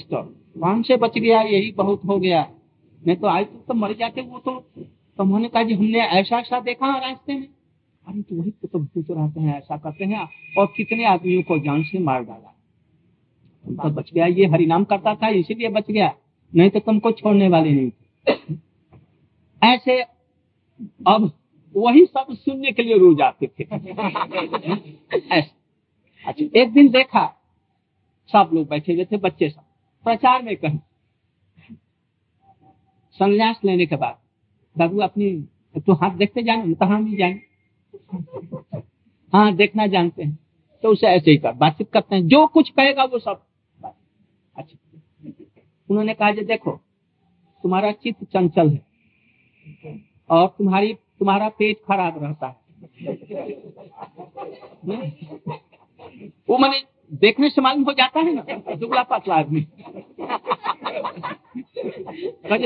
प्राण 0.55 0.81
से 0.81 0.95
बच 0.97 1.15
गया 1.17 1.39
यही 1.45 1.71
बहुत 1.73 2.01
हो 2.05 2.15
गया 2.19 2.41
नहीं 3.01 3.15
तो 3.15 3.27
आज 3.27 3.45
तो 3.67 3.73
मर 3.75 3.93
जाते 3.93 4.21
वो 4.23 4.39
तो 4.39 4.51
तो 5.17 5.23
उन्होंने 5.23 5.47
कहा 5.49 5.63
जी 5.63 5.73
हमने 5.73 6.01
ऐसा 6.19 6.39
ऐसा 6.39 6.59
देखा 6.61 6.91
रास्ते 6.97 7.33
में 7.35 7.47
अरे 8.08 8.22
तो 8.22 8.36
वही 8.36 8.50
तो 8.50 8.78
भूत 8.78 9.06
रहते 9.10 9.40
हैं, 9.40 9.56
ऐसा 9.58 9.76
करते 9.76 10.04
हैं। 10.04 10.28
और 10.58 10.66
कितने 10.76 11.04
आदमियों 11.04 11.42
को 11.42 11.58
जान 11.58 11.82
से 11.82 11.98
मार 11.98 12.24
डाला। 12.24 12.54
तुमको 13.64 13.88
बच 13.90 14.12
गया, 14.12 14.26
ये 14.26 14.46
हरिनाम 14.46 14.84
करता 14.84 15.14
था, 15.14 15.28
इसीलिए 15.28 15.68
बच 15.68 15.90
गया। 15.90 16.14
नहीं 16.52 16.70
तो 16.70 16.80
तुमको 16.80 17.10
छोड़ने 17.12 17.48
वाले 17.48 17.70
नहीं 17.70 17.90
थे। 17.90 18.54
ऐसे 19.62 20.00
अब 21.06 21.30
वही 21.76 22.04
सब 22.06 22.26
सुनने 22.30 22.72
के 22.72 22.82
लिए 22.82 22.98
रोज 22.98 23.20
आते 23.20 23.46
थे। 23.48 23.64
अच्छा 26.24 26.60
एक 26.60 26.72
दिन 26.72 26.88
देखा, 26.88 27.26
सब 28.32 28.50
लोग 28.54 28.68
बैठे 28.68 28.94
हुए 28.94 29.04
थे, 29.04 29.16
बच्चे 29.16 29.48
सब। 29.50 29.62
प्रचार 30.04 30.42
में 30.42 30.56
कहीं। 30.56 30.78
संन्यास 33.20 33.60
लेने 33.64 33.86
के 33.86 33.96
बाद 33.96 34.18
बाबू 34.76 34.98
अपनी 34.98 35.30
तो 35.76 35.92
हाथ 35.92 36.10
देखते 36.10 36.42
जाने 36.42 36.74
तो 36.74 36.86
हम 36.86 37.04
भी 37.04 37.16
जाएँगे। 37.16 37.47
हाँ 39.32 39.54
देखना 39.54 39.86
जानते 39.86 40.22
हैं। 40.22 40.38
तो 40.82 40.88
उसे 40.88 41.06
ऐसे 41.06 41.30
ही 41.30 41.36
कर, 41.36 41.52
बातचीत 41.52 41.90
करते 41.92 42.16
हैं। 42.16 42.26
जो 42.28 42.46
कुछ 42.46 42.70
कहेगा 42.70 43.04
वो 43.04 43.18
सब। 43.18 43.42
अच्छा। 44.56 45.00
उन्होंने 45.90 46.14
कहा 46.14 46.30
जो, 46.30 46.42
देखो, 46.42 46.70
तुम्हारा 47.62 47.92
चित्त 47.92 48.24
चंचल 48.24 48.68
है 48.68 48.86
और 50.30 50.48
तुम्हारी, 50.48 50.92
तुम्हारा 51.18 51.48
पेट 51.48 51.78
खराब 51.88 52.22
रहता 52.24 52.46
है। 52.46 52.56
वो 56.48 56.58
मैंने 56.58 56.82
देखने 57.12 57.50
से 57.50 57.60
मालूम 57.60 57.82
हो 57.82 57.92
जाता 57.92 58.20
है 58.20 58.34
ना, 58.34 58.74
दुबला 58.74 59.02
पतला 59.02 59.34
आदमी। 59.34 59.60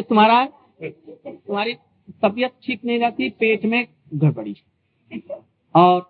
तुम्हारा, 0.03 0.45
तुम्हारी 0.83 1.75
तबीयत 2.23 2.53
ठीक 2.63 2.85
नहीं 2.85 2.99
रहती, 2.99 3.29
पेट 3.31 3.65
में 3.65 3.87
गड़बड़ी। 4.15 4.57
और 5.75 6.01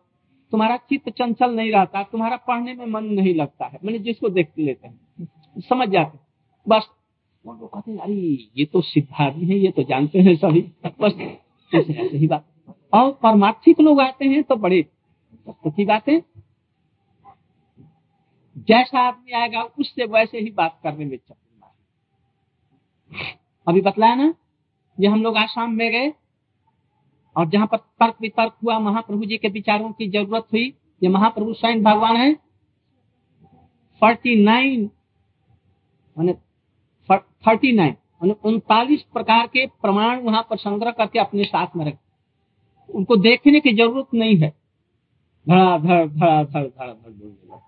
तुम्हारा 0.53 0.77
चित्त 0.77 1.09
चंचल 1.09 1.55
नहीं 1.55 1.73
रहता, 1.73 2.03
तुम्हारा 2.03 2.37
पढ़ने 2.37 2.75
में 2.75 2.87
मन 2.87 3.05
नहीं 3.05 3.35
लगता 3.35 3.67
है। 3.67 3.79
मैंने 3.85 3.99
जिसको 3.99 4.29
देख 4.29 4.53
लेते 4.59 4.89
हैं, 4.89 5.29
समझ 5.59 5.89
जाते 5.89 6.19
बस, 6.67 6.89
वो 7.45 7.67
कहते 7.67 7.99
अरे, 7.99 8.15
ये 8.57 8.65
तो 8.65 8.81
सिद्धार्थी 8.81 9.47
है, 9.47 9.59
ये 9.59 9.71
तो 9.71 9.83
जानते 9.83 10.19
हैं 10.19 10.35
सभी। 10.37 10.61
बस, 11.01 11.13
ऐसे 11.73 12.27
बात। 12.27 12.47
और 12.95 13.11
परमार्थिक 13.13 13.81
लोग 13.81 14.01
आते 14.01 14.25
हैं 14.25 14.43
तो 14.43 14.57
बड़े 14.57 14.83
की 15.49 15.85
बातें। 15.85 16.21
जैसा 18.59 19.01
आदमी 19.01 19.33
आएगा, 19.33 19.63
उससे 19.63 20.05
वैसे 20.05 20.39
ही 20.39 20.51
बात 20.51 20.79
करने 20.83 21.05
में 21.05 21.17
चल 21.17 21.35
अभी 23.67 23.81
बतलाया 23.81 24.15
ना, 24.15 24.35
ये 24.99 25.09
हम 25.09 25.23
लोग 25.23 25.37
आसाम 25.37 25.73
में 25.73 25.91
गए 25.93 26.13
और 27.37 27.49
जहाँ 27.49 27.67
पर 27.67 27.77
तर्क 27.77 28.17
वितर्क 28.21 28.53
हुआ, 28.65 28.79
महाप्रभु 28.79 29.25
जी 29.25 29.37
के 29.39 29.49
विचारों 29.49 29.91
की 29.93 30.09
ज़रूरत 30.11 30.47
हुई, 30.53 30.73
ये 31.03 31.09
महाप्रभु 31.09 31.53
स्वयं 31.55 31.83
भगवान 31.83 32.17
है। 32.17 32.33
फोर्टी 34.03 34.43
नाइन 34.45 34.91
थर्टी 37.09 37.73
नाइन 37.73 37.97
उनतालीस 38.45 39.03
प्रकार 39.13 39.47
के 39.47 39.67
प्रमाण 39.83 40.21
वहाँ 40.21 40.43
पर 40.51 40.57
संग्रह 40.57 40.91
करके 40.91 41.19
अपने 41.19 41.45
साथ 41.45 41.77
में 41.77 41.85
रखे। 41.87 41.99
उनको 42.89 43.17
देखने 43.17 43.61
की 43.61 43.73
ज़रूरत 43.73 44.15
नहीं 44.15 44.37
है। 44.37 44.53
धड़ा, 45.47 45.79
धड़ 45.79 46.07
धड़ा 46.07 46.43
धड़ 46.43 46.67
धड़ा, 46.67 46.93
धड़ 46.93 47.59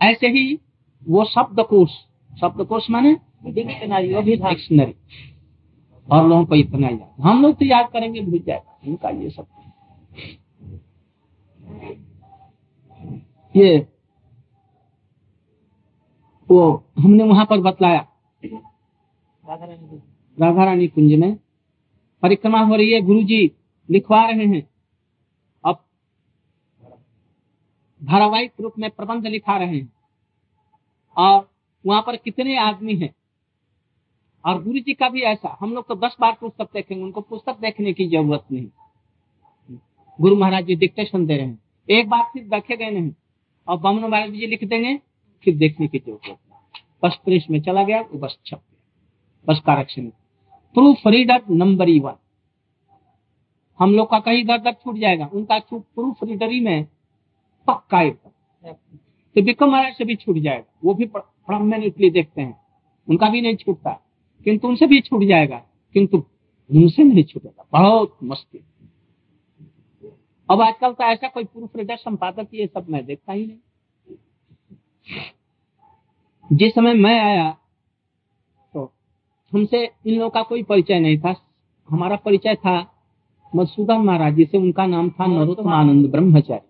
ऐसे 0.00 0.28
ही 0.28 0.58
वो 1.02 1.24
शब्दकोश 1.24 1.90
शब्दकोश 2.30 2.90
माने 2.90 3.16
डिक्शनरी 3.46 4.94
और 6.10 6.28
लोगों 6.28 6.44
को 6.44 6.54
इतना 6.54 6.88
याद। 6.88 7.22
हम 7.22 7.42
लोग 7.42 7.54
तो 7.54 7.64
याद 7.64 7.90
करेंगे, 7.92 8.20
भूल 8.20 8.38
जाएगा। 8.38 8.78
इनका 8.84 9.08
ये 9.08 9.30
सब। 9.30 9.46
ये, 13.56 13.88
वो 16.50 16.84
हमने 16.98 17.24
वहाँ 17.24 17.46
पर 17.50 17.60
बतलाया। 17.60 18.06
राधा 20.38 20.64
रानी 20.64 20.88
कुंज 20.88 21.14
में 21.14 21.36
परिक्रमा 22.22 22.60
हो 22.60 22.74
रही 22.74 22.92
है 22.92 23.00
गुरु 23.00 23.22
जी 23.22 23.52
लिखवा 23.90 24.24
रहे 24.24 24.46
हैं। 24.46 24.68
अब 25.64 25.84
धारावाहिक 28.04 28.52
रूप 28.60 28.72
में 28.78 28.90
प्रबंध 28.90 29.26
लिखा 29.26 29.56
रहे 29.56 29.76
हैं। 29.76 29.92
और 31.16 31.50
वहाँ 31.86 32.02
पर 32.02 32.16
कितने 32.16 32.56
आदमी 32.58 32.94
हैं? 32.96 33.14
और 34.44 34.62
गुरु 34.62 34.78
जी 34.78 34.92
का 34.94 35.08
भी 35.08 35.20
ऐसा। 35.22 35.56
हम 35.60 35.74
लोग 35.74 35.86
तो 35.88 35.94
दस 35.96 36.16
बार 36.20 36.36
पुस्तक 36.40 36.68
देखेंगे, 36.74 37.02
उनको 37.04 37.20
पुस्तक 37.20 37.58
देखने 37.60 37.92
की 37.92 38.08
ज़रूरत 38.08 38.44
नहीं। 38.52 38.68
गुरु 40.18 40.36
महाराज 40.36 40.64
जी 40.64 40.74
डिक्टेशन 40.76 41.26
दे 41.26 41.36
रहे 41.36 41.46
हैं। 41.46 41.58
एक 41.88 42.08
बार 42.08 42.22
फिर 42.32 42.42
देखे 42.44 42.76
गए 42.76 42.90
नहीं। 42.90 43.12
और 43.66 43.78
बमन 43.78 44.04
महाराज 44.04 44.30
जी 44.30 44.46
लिख 44.46 44.64
देंगे, 44.64 44.96
फिर 45.44 45.56
देखने 45.56 45.86
की 45.88 45.98
ज़रूरत 45.98 46.38
बस 47.02 47.18
प्रेस 47.24 47.46
में 47.50 47.60
चला 47.62 47.82
गया, 47.84 48.00
वो 48.02 48.18
बस 48.18 48.38
छप 48.46 48.56
गया। 48.56 48.78
बस 49.46 49.60
correction. 49.60 50.06
Proof 50.74 51.06
reader 51.06 51.42
number 51.50 51.90
one 52.00 52.16
हम 53.78 53.94
लोग 53.94 54.10
का 54.10 54.18
कहीं 54.20 54.44
दर 54.44 54.58
दर 54.58 54.72
छूट 54.74 54.96
जाएगा। 54.96 55.28
उनका 55.32 55.58
प्रूफ 55.70 56.22
रीडरी 56.24 56.60
में 56.60 56.84
पक्का 57.68 58.08
तो 59.36 59.42
विक्रम 59.42 59.70
महाराज 59.70 59.94
से 59.94 60.04
भी 60.04 60.16
छूट 60.16 60.36
जाएगा। 60.36 60.72
वो 60.84 60.94
भी 60.94 61.04
परमानेंटली 61.06 62.10
देखते 62.10 62.42
हैं। 62.42 62.60
उनका 63.08 63.28
भी 63.28 63.40
नहीं 63.40 63.56
छूटता। 63.56 63.98
किंतु 64.44 64.68
उनसे 64.68 64.86
भी 64.86 65.00
छूट 65.00 65.22
जाएगा। 65.24 65.62
किंतु 65.94 66.18
उनसे 66.70 67.04
नहीं 67.04 67.24
छूटेगा। 67.24 67.64
बहुत 67.72 68.16
मस्ती 68.24 68.58
अब 70.48 70.60
आजकल 70.60 70.92
तो 70.92 71.04
ऐसा 71.04 71.28
कोई 71.28 71.44
प्रूफ 71.44 71.76
रीडर 71.76 71.96
संपादक 71.96 72.48
ये 72.54 72.66
सब 72.66 72.86
मैं 72.90 73.04
देखता 73.06 73.32
ही 73.32 73.46
नहीं। 73.46 73.58
जिस 76.50 76.74
समय 76.74 76.94
मैं 76.94 77.18
आया 77.20 77.50
तो 78.74 78.92
हमसे 79.52 79.84
इन 79.84 80.14
लोगों 80.14 80.30
का 80.30 80.42
कोई 80.42 80.62
परिचय 80.62 81.00
नहीं 81.00 81.18
था। 81.18 81.34
हमारा 81.88 82.16
परिचय 82.16 82.54
था 82.54 82.74
मधुसूदन 83.52 84.00
महाराज 84.00 84.34
जी 84.34 84.44
से। 84.44 84.58
उनका 84.58 84.86
नाम 84.86 85.10
था 85.10 85.26
नरोत्तम 85.26 85.68
आनंद 85.68 86.10
ब्रह्मचारी। 86.10 86.68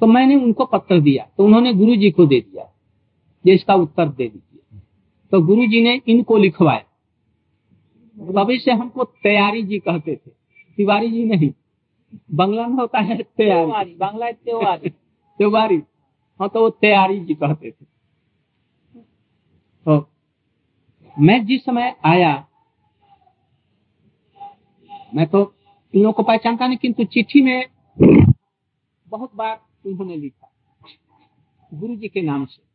तो 0.00 0.06
मैंने 0.06 0.34
उनको 0.36 0.64
पत्र 0.64 1.00
दिया। 1.00 1.24
तो 1.36 1.44
उन्होंने 1.44 1.72
गुरु 1.74 1.96
जी 1.96 2.10
को 2.10 2.26
दे 2.26 2.40
दिया 2.40 2.70
ये 3.44 3.54
इसका 3.54 3.74
उत्तर 3.74 4.08
दे 4.08 4.28
दीजिए। 4.28 4.55
तो 5.32 5.40
गुरु 5.42 5.66
जी 5.66 5.82
ने 5.82 6.00
इनको 6.08 6.36
लिखवाया। 6.36 6.84
तभी 8.16 8.58
से 8.58 8.72
हमको 8.72 9.04
तैयारी 9.04 9.62
जी 9.62 9.78
कहते 9.78 10.14
थे। 10.16 10.30
तिवारी 10.78 11.10
जी 11.10 11.24
नहीं 11.24 11.50
बंगला 12.32 12.66
में 12.66 12.76
होता 12.76 13.00
है 13.00 13.16
तैयारी। 13.16 13.94
बांग्ला 13.94 14.30
त्योहारी 14.30 14.90
त्योहारी 14.90 15.76
हाँ 16.40 16.48
तो 16.48 16.60
वो 16.60 16.70
तैयारी 16.70 17.20
जी 17.20 17.34
कहते 17.34 17.70
थे। 17.70 17.84
तो 19.86 20.08
मैं 21.16 21.44
जिस 21.46 21.64
समय 21.64 21.94
आया 22.04 22.46
मैं 25.14 25.26
तो 25.26 25.40
इन 25.94 26.02
लोगों 26.02 26.12
को 26.12 26.22
पहचानता 26.22 26.66
नहीं 26.66 26.78
किंतु 26.78 27.04
चिट्ठी 27.04 27.42
में 27.42 27.66
बहुत 29.08 29.34
बार 29.36 29.60
उन्होंने 29.86 30.16
लिखा 30.16 30.50
गुरु 31.72 31.96
जी 31.96 32.08
के 32.08 32.22
नाम 32.22 32.44
से। 32.44 32.65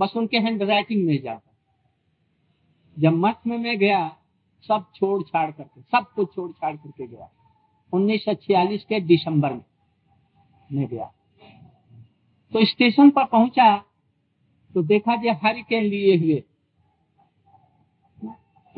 बस 0.00 0.12
उनके 0.16 0.38
हैंड 0.38 0.62
राइटिंग 0.62 1.06
में 1.06 1.22
जाता। 1.22 1.52
जब 2.98 3.12
मठ 3.12 3.36
में 3.46 3.58
मैं 3.58 3.78
गया, 3.78 4.16
सब 4.62 4.86
छोड़ 4.94 5.22
छाड़ 5.22 5.50
करके, 5.50 5.80
सब 5.80 6.06
कुछ 6.16 6.34
छोड़ 6.34 6.52
छाड़ 6.52 6.76
करके 6.76 7.06
गया। 7.06 7.30
1946 7.92 8.84
के 8.84 9.00
दिसंबर 9.00 9.52
में 9.52 9.64
मैं 10.72 10.86
गया। 10.86 11.12
तो 12.52 12.64
स्टेशन 12.64 13.10
पर 13.10 13.24
पहुँचा 13.24 13.84
तो 14.74 14.82
देखा 14.82 15.16
जे 15.16 15.32
जो 15.32 15.38
हरिकेन 15.42 15.82
लिए 15.82 16.16
हुए। 16.16 16.44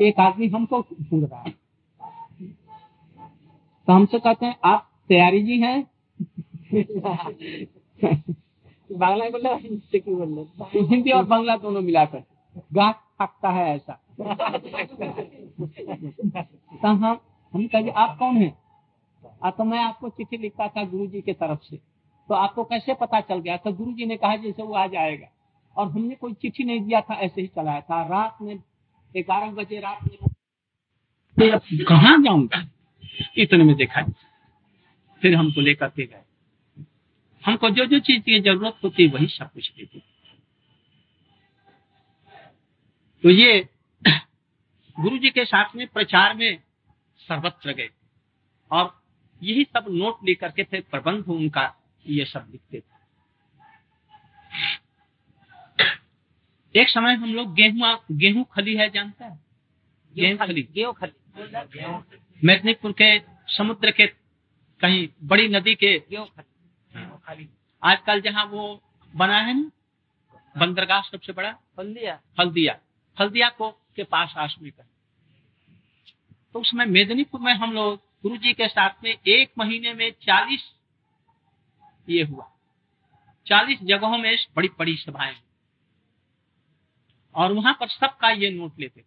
एक 0.07 0.19
आदमी 0.19 0.47
हमको 0.47 0.81
ढूंढ 0.81 1.29
रहा 1.29 1.41
है। 1.41 1.51
तो 3.87 3.93
हमसे 3.93 4.19
कहते 4.19 4.45
हैं, 4.45 4.55
आप 4.65 4.91
तैयारी 5.09 5.43
जी 5.43 5.59
हैं? 5.59 5.91
बांग्ला 8.93 9.25
बोल 9.25 9.47
रहे 9.47 9.99
की 9.99 10.15
बोल। 10.15 10.47
हिंदी 10.87 11.11
और 11.11 11.25
बांग्ला 11.25 11.57
दोनों 11.57 11.81
मिलाकर। 11.81 12.23
गाठ 12.73 12.95
थकता 12.95 13.49
है 13.49 13.75
ऐसा। 13.75 13.99
हम 16.87 17.19
हम 17.53 17.67
कहे 17.67 17.89
आप 17.89 18.17
कौन 18.17 18.37
हैं? 18.37 18.57
आ 19.43 19.51
तो 19.51 19.63
मैं 19.63 19.79
आपको 19.79 20.09
चिट्ठी 20.09 20.37
लिखता 20.37 20.67
था 20.67 20.83
गुरु 20.83 21.07
जी 21.07 21.21
के 21.21 21.33
तरफ़ 21.33 21.59
से। 21.63 21.77
तो 22.29 22.33
आपको 22.33 22.63
कैसे 22.63 22.93
पता 22.93 23.21
चल 23.21 23.39
गया? 23.39 23.57
तो 23.57 23.73
गुरु 23.73 23.91
जी 23.91 24.05
ने 24.05 24.17
कहा, 24.17 24.35
जैसे 24.35 24.63
वो 24.63 24.73
आ 24.73 24.87
जाएगा 24.87 25.27
और 25.77 25.91
हमने 25.91 26.15
कोई 26.15 26.33
चिट्ठी 26.33 26.63
नहीं 26.63 26.81
दिया 26.81 27.01
था, 27.01 27.13
ऐसे 27.13 27.41
ही 27.41 27.47
चलाया 27.47 27.81
था। 27.81 28.07
रात 28.07 28.37
में, 28.41 28.57
ग्यारह 29.17 29.51
बजे 29.51 29.79
रात 29.79 29.99
में 30.03 30.17
कहा 31.85 32.23
जाऊँगा? 32.23 32.69
इतने 33.37 33.63
में 33.63 33.75
देखा। 33.75 34.01
फिर 35.21 35.35
हमको 35.35 35.61
लेकर 35.61 35.87
के 35.87 36.05
गए। 36.05 36.32
हमको 37.45 37.69
जो 37.69 37.85
जो 37.85 37.99
चीज़ 37.99 38.21
की 38.21 38.39
ज़रूरत 38.39 38.79
होती 38.83 39.07
वही 39.07 39.27
सब 39.27 39.51
कुछ 39.53 39.71
देते 39.77 39.99
तो 43.23 43.29
ये 43.29 43.69
गुरु 44.99 45.17
जी 45.17 45.29
के 45.29 45.45
साथ 45.45 45.75
में 45.75 45.87
प्रचार 45.87 46.33
में 46.33 46.63
सर्वत्र 47.19 47.73
गए। 47.73 47.89
और 48.71 49.01
यही 49.43 49.63
सब 49.63 49.85
नोट 49.89 50.17
लेकर 50.25 50.51
के 50.51 50.63
थे 50.63 50.79
प्रबंध 50.81 51.27
उनका 51.27 51.75
ये 52.07 52.25
सब 52.25 52.47
लिखते 52.51 52.79
थे। 52.79 52.93
एक 56.75 56.89
समय 56.89 57.13
हम 57.13 57.33
लोग 57.33 57.53
गेहूँ 57.53 57.97
गेहूँ 58.11 58.45
खली 58.51 58.75
है 58.75 58.89
जानता 58.89 59.25
है? 59.25 59.39
गेहूँ 60.13 60.37
खली। 60.37 60.67
गेहूँ 60.73 60.93
खली। 60.93 62.47
मेदनीपुर 62.47 62.91
के 63.01 63.19
समुद्र 63.47 63.91
के 63.91 64.07
कहीं 64.81 65.07
बड़ी 65.23 65.47
नदी 65.47 65.75
के 65.75 65.99
गेहूँ 65.99 66.27
खली। 66.27 66.52
आजकल 67.27 68.21
जहाँ 68.21 68.45
वो 68.45 68.81
बना 69.13 69.37
है 69.37 69.53
ना 69.53 69.71
बंदरगाह 70.55 71.01
सबसे 71.01 71.33
बड़ा? 71.33 71.49
हल्दिया। 71.79 72.19
हल्दिया। 72.39 72.79
हल्दिया 73.17 73.49
को 73.49 73.69
के 73.95 74.03
पास 74.03 74.33
आसमी 74.37 74.69
का 74.69 74.83
तो 76.53 76.59
उसमें 76.61 76.85
मेदिनीपुर 76.85 77.41
में 77.41 77.53
हम 77.53 77.73
लोग 77.73 77.95
गुरु 78.23 78.37
जी 78.37 78.53
के 78.53 78.67
साथ 78.67 79.03
में 79.03 79.11
एक 79.11 79.51
महीने 79.57 79.93
में 79.93 80.11
चालीस 80.21 80.63
ये 82.07 82.23
हुआ। 82.23 82.49
चालीस 83.47 83.79
जगहों 83.83 84.17
में 84.17 84.35
बड़ी 84.55 84.69
बड़ी 84.79 84.95
सभाएँ। 84.97 85.35
और 87.35 87.51
वहाँ 87.53 87.73
पर 87.73 87.87
सबका 87.87 88.29
ये 88.31 88.49
नोट 88.49 88.79
लेते 88.79 89.01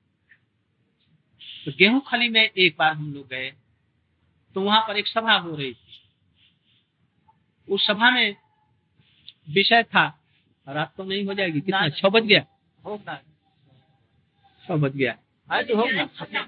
तो 1.67 1.73
गेहूँ 1.79 2.01
खली 2.01 2.29
में 2.29 2.43
एक 2.43 2.77
बार 2.79 2.93
हम 2.93 3.13
लोग 3.15 3.29
गए 3.29 3.51
तो 4.57 4.61
वहाँ 4.61 4.81
पर 4.81 4.97
एक 4.97 5.07
सभा 5.07 5.35
हो 5.35 5.55
रही 5.57 5.73
थी। 5.75 5.86
उस 7.69 7.87
सभा 7.87 8.11
में 8.11 8.37
विषय 9.51 9.83
था। 9.83 10.23
रात 10.69 10.95
तो 10.97 11.05
नहीं 11.05 11.25
हो 11.25 11.35
जाएगी। 11.35 11.61
कितना? 11.61 11.89
छह 11.89 12.09
बज 12.09 12.23
गया। 12.23 12.47
छह 14.67 14.77
बज 14.77 14.97
गया। 14.97 15.19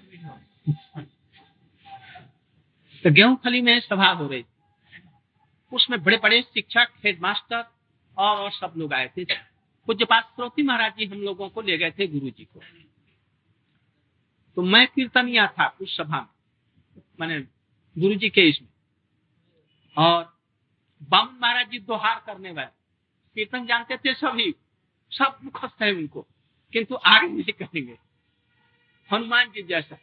तो 3.05 3.11
गेहूँ 3.11 3.37
खली 3.37 3.61
में 3.61 3.81
सभा 3.81 4.07
हो 4.07 4.29
रही। 4.29 4.45
उसमें 5.73 6.03
बड़े 6.03 6.17
बड़े 6.17 6.43
शिक्षक 6.43 6.89
हेडमास्टर 7.05 7.65
और, 8.19 8.19
और 8.19 8.51
सब 8.51 8.75
लोग 8.77 8.93
आए 8.93 9.09
थे। 9.09 9.25
पूज्यपात 9.87 10.25
श्रोती 10.25 10.63
महाराज 10.63 10.93
जी 10.99 11.07
हम 11.07 11.19
लोगों 11.19 11.49
को 11.49 11.63
ले 11.63 11.79
गए 11.79 11.91
थे 11.91 12.07
गुरु 12.07 12.31
जी 12.31 12.45
को। 12.45 12.61
तो 14.57 14.63
मैं 14.63 14.87
कीर्तनिया 14.87 15.47
था 15.47 15.77
उस 15.83 15.97
सभा 15.97 16.21
में। 16.21 17.03
मैंने 17.21 17.47
गुरु 18.01 18.15
जी 18.15 18.31
के 18.31 18.49
इसमें। 18.49 18.69
और 19.99 20.38
बामन 21.03 21.39
महाराज 21.43 21.71
जी 21.71 21.79
दोहार 21.79 22.23
करने 22.27 22.51
वाले। 22.51 22.69
कीर्तन 23.35 23.67
जानते 23.67 23.97
थे 23.97 24.15
सभी। 24.15 24.55
सब 25.11 25.39
मुखस्त 25.45 25.83
है 25.83 25.93
उनको। 25.93 26.27
किंतु 26.73 26.95
आगे 26.95 27.29
नहीं 27.29 27.53
करेंगे। 27.53 27.99
हनुमान 29.13 29.51
जी 29.51 29.63
जैसा। 29.63 29.99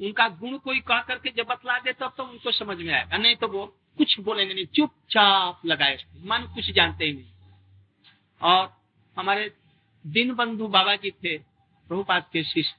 उनका 0.00 0.28
गुण 0.28 0.58
कोई 0.58 0.80
कह 0.80 1.00
करके 1.00 1.30
जब 1.30 1.46
बतला 1.46 1.78
दे 1.78 1.92
तब 1.92 2.14
तो 2.16 2.24
उनको 2.24 2.52
समझ 2.52 2.78
में 2.78 2.94
आएगा। 2.94 3.16
नहीं 3.16 3.36
तो 3.36 3.48
वो 3.48 3.66
कुछ 3.98 4.20
बोलेंगे 4.20 4.54
नहीं। 4.54 4.66
चुपचाप 4.66 5.62
लगाए। 5.66 6.04
मन 6.16 6.52
कुछ 6.54 6.70
जानते 6.70 7.04
ही 7.04 7.12
नहीं। 7.12 7.32
और 8.42 8.80
हमारे 9.18 9.56
दिन 10.06 10.34
बंधु 10.34 10.68
बाबा 10.68 10.96
जी 10.96 11.10
थे, 11.10 11.38
प्रभुपाद 11.88 12.30
के 12.32 12.44
शिष्य। 12.44 12.76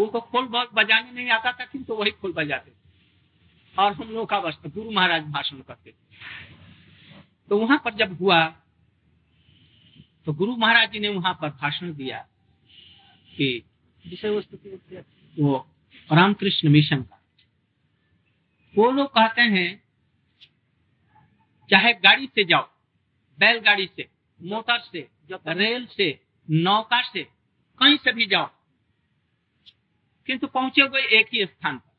उनको 0.00 0.20
खोल 0.20 0.46
बहुत 0.46 0.74
बजाने 0.74 1.10
नहीं 1.10 1.30
आता 1.30 1.52
था, 1.52 1.64
किंतु 1.64 1.94
वही 1.94 2.10
खोल 2.10 2.32
बजाते 2.32 2.70
थे। 2.70 2.83
और 3.78 3.92
हम 3.92 4.08
लोग 4.08 4.28
का 4.28 4.40
बस 4.40 4.58
गुरु 4.66 4.90
महाराज 4.90 5.22
भाषण 5.24 5.60
करते 5.60 5.90
थे। 5.90 5.96
तो 7.50 7.58
वहाँ 7.58 7.80
पर 7.84 7.94
जब 7.94 8.18
हुआ 8.20 8.44
तो 10.26 10.32
गुरु 10.32 10.56
महाराज 10.56 10.90
जी 10.92 10.98
ने 10.98 11.08
वहाँ 11.10 11.32
पर 11.34 11.48
भाषण 11.52 11.94
दिया 11.94 12.18
कि 13.32 13.48
विषय 14.04 14.30
वस्तु 14.30 14.56
वो 15.36 15.56
रामकृष्ण 16.10 16.68
मिशन 16.68 17.02
का। 17.02 17.20
वो 18.74 18.90
लोग 18.90 19.08
कहते 19.08 19.42
हैं 19.50 19.82
चाहे 21.70 21.92
गाड़ी 21.94 22.26
से 22.26 22.44
जाओ 22.44 22.68
बैलगाड़ी 23.38 23.86
से 23.86 24.08
मोटर 24.40 24.78
से 24.82 25.08
रेल 25.30 25.86
से 25.86 26.08
नौका 26.48 27.00
से 27.02 27.22
कहीं 27.80 27.96
से 27.96 28.12
भी 28.12 28.26
जाओ 28.26 28.50
किंतु 30.28 30.46
पहुँचे 30.46 30.82
हुए 30.82 31.02
एक 31.18 31.28
ही 31.34 31.44
स्थान 31.46 31.78
पर। 31.78 31.93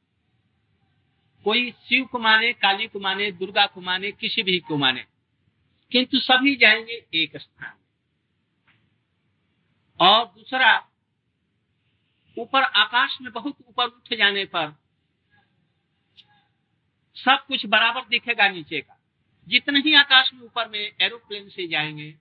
कोई 1.45 1.71
शिव 1.71 2.05
को 2.05 2.19
माने, 2.19 2.53
काली 2.53 2.87
को 2.87 2.99
माने, 2.99 3.31
दुर्गा 3.31 3.65
को 3.65 3.81
माने, 3.81 4.11
किसी 4.11 4.43
भी 4.43 4.59
को 4.59 4.77
माने, 4.77 5.05
किंतु 5.91 6.19
सभी 6.19 6.55
जाएँगे 6.55 7.05
एक 7.13 7.37
स्थान। 7.37 7.73
और 9.99 10.25
दूसरा, 10.25 10.89
ऊपर 12.37 12.63
आकाश 12.63 13.17
में 13.21 13.31
बहुत 13.33 13.57
ऊपर 13.69 13.85
उठ 13.85 14.13
जाने 14.13 14.45
पर 14.45 14.75
सब 17.15 17.45
कुछ 17.47 17.65
बराबर 17.65 18.01
दिखेगा 18.01 18.47
नीचे 18.49 18.81
का। 18.81 18.99
जितने 19.47 19.79
ही 19.79 19.93
आकाश 19.93 20.31
में 20.33 20.41
ऊपर 20.41 20.69
में 20.69 20.91
एरोप्लेन 21.01 21.49
से 21.49 21.67
जाएँगे, 21.67 22.15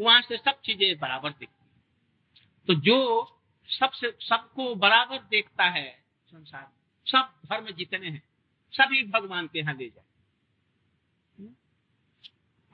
वहाँ 0.00 0.20
से 0.22 0.36
सब 0.36 0.60
चीज़ें 0.64 0.98
बराबर 0.98 1.30
दिखती 1.30 1.62
तो 2.68 2.74
जो 2.80 2.98
सबसे, 3.68 4.10
सबको 4.20 4.74
बराबर 4.74 5.18
देखता 5.18 5.64
है 5.64 6.04
संसार 6.26 6.70
सब 7.06 7.32
धर्म 7.46 7.70
जितने 7.70 8.08
हैं 8.08 8.22
सभी 8.74 9.02
भगवान 9.04 9.46
के 9.46 9.58
यहाँ 9.58 9.74
ले 9.74 9.88
जाए। 9.88 10.02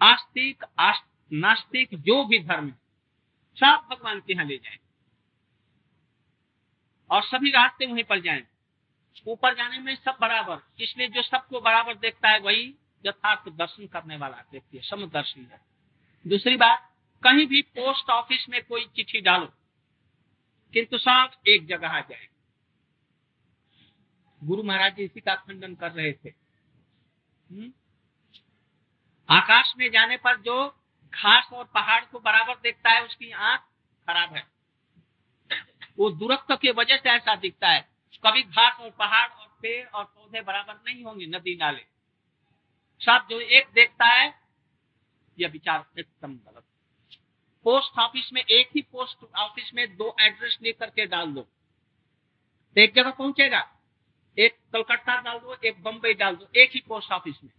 आस्तिक 0.00 0.64
आस्त, 0.80 1.04
नास्तिक 1.30 1.94
जो 1.96 2.24
भी 2.24 2.38
धर्म 2.38 2.66
है 2.66 2.78
सब 3.58 3.86
भगवान 3.90 4.20
के 4.20 4.32
यहाँ 4.32 4.44
ले 4.44 4.56
जाए। 4.56 4.78
और 7.10 7.22
सभी 7.22 7.50
रास्ते 7.50 7.86
वहीं 7.86 8.04
पर 8.04 8.20
जाएँ। 8.20 8.42
ऊपर 9.26 9.54
जाने 9.54 9.78
में 9.78 9.94
सब 9.96 10.16
बराबर 10.20 10.82
इसलिए 10.82 11.08
जो 11.08 11.22
सबको 11.22 11.60
बराबर 11.60 11.94
देखता 11.94 12.28
है 12.28 12.38
वही 12.40 12.62
यथार्थ 13.04 13.48
दर्शन 13.48 13.86
करने 13.86 14.16
वाला 14.16 14.44
व्यक्ति 14.52 14.76
है 14.76 14.82
समदर्शी 14.82 15.40
है। 15.42 15.60
दूसरी 16.24 16.56
बात 16.56 16.88
कहीं 17.22 17.46
भी 17.46 17.62
पोस्ट 17.76 18.10
ऑफ़िस 18.10 18.46
में 18.48 18.62
कोई 18.64 18.84
चिट्ठी 18.96 19.20
डालो 19.20 19.46
किंतु 20.74 20.98
सब 20.98 21.30
एक 21.48 21.66
जगह 21.66 21.88
आ 21.88 22.00
जाए। 22.00 22.28
गुरु 24.44 24.62
महाराज 24.62 24.96
जी 24.96 25.02
इसी 25.02 25.20
का 25.20 25.34
खंडन 25.34 25.74
कर 25.74 25.92
रहे 25.92 26.12
थे? 26.12 26.28
हम्म? 27.50 27.72
आकाश 29.30 29.72
में 29.78 29.90
जाने 29.90 30.16
पर 30.16 30.36
जो 30.36 30.68
घास 31.14 31.48
और 31.52 31.64
पहाड़ 31.64 32.04
को 32.04 32.20
बराबर 32.20 32.54
देखता 32.54 32.90
है, 32.90 33.04
उसकी 33.04 33.30
आँख 33.30 33.60
खराब 34.06 34.34
है। 34.34 34.46
वो 35.98 36.10
दूरत्व 36.10 36.56
की 36.56 36.70
वजह 36.70 36.96
से 36.96 37.10
ऐसा 37.10 37.34
दिखता 37.34 37.68
है। 37.68 37.88
कभी 38.26 38.42
घास 38.42 38.80
और 38.80 38.90
पहाड़ 38.90 39.30
और 39.30 39.58
पेड़ 39.62 39.88
और 39.88 40.04
पौधे 40.04 40.40
बराबर 40.40 40.74
नहीं 40.86 41.04
होंगे 41.04 41.26
नदी 41.26 41.56
नाले। 41.56 41.86
सब 43.00 43.26
जो 43.30 43.40
एक 43.40 43.68
देखता 43.74 44.06
है 44.06 44.40
यह 45.38 45.48
विचार 45.48 45.86
एकदम 45.98 46.34
गलत 46.34 46.64
पोस्ट 47.64 47.98
ऑफ़िस 47.98 48.32
में 48.32 48.40
एक 48.40 48.68
ही 48.74 48.82
पोस्ट 48.82 49.34
ऑफ़िस 49.36 49.74
में 49.74 49.96
दो 49.96 50.16
एड्रेस 50.20 50.58
लेकर 50.62 50.90
के 50.90 51.06
डाल 51.06 51.32
दो। 51.32 51.48
एक 52.78 52.94
जगह 52.94 53.10
पहुंचेगा। 53.10 53.79
एक 54.40 54.54
कलकत्ता 54.72 55.20
डाल 55.20 55.38
दो, 55.38 55.56
एक 55.64 55.82
बम्बई 55.82 56.14
डाल 56.14 56.36
दो, 56.36 56.48
एक 56.56 56.70
ही 56.74 56.80
पोस्ट 56.88 57.12
ऑफ़िस 57.12 57.36
में। 57.44 57.50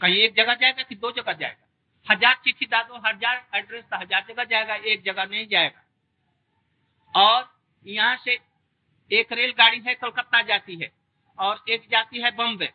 कहीं 0.00 0.16
एक 0.16 0.34
जगह 0.34 0.54
जाएगा 0.54 0.82
कि 0.82 0.94
दो 0.96 1.10
जगह 1.12 1.32
जाएगा? 1.32 1.66
हज़ार 2.06 2.34
चिट्ठी 2.44 2.66
डाल 2.66 2.82
दो, 2.82 2.96
हज़ार 2.98 3.46
एड्रेस 3.54 3.84
तो 3.84 3.96
हज़ार 3.96 4.24
जगह 4.28 4.44
जाएगा, 4.44 4.74
एक 4.74 5.02
जगह 5.02 5.24
नहीं 5.24 5.46
जाएगा। 5.48 5.82
और 7.14 7.48
यहाँ 7.84 8.16
से 8.16 8.38
एक 9.10 9.32
रेलगाड़ी 9.32 9.80
है, 9.80 9.94
कलकत्ता 9.96 10.42
जाती 10.42 10.76
है, 10.76 10.90
और 11.38 11.64
एक 11.68 11.88
जाती 11.90 12.20
है 12.22 12.30
बम्बे 12.36 12.66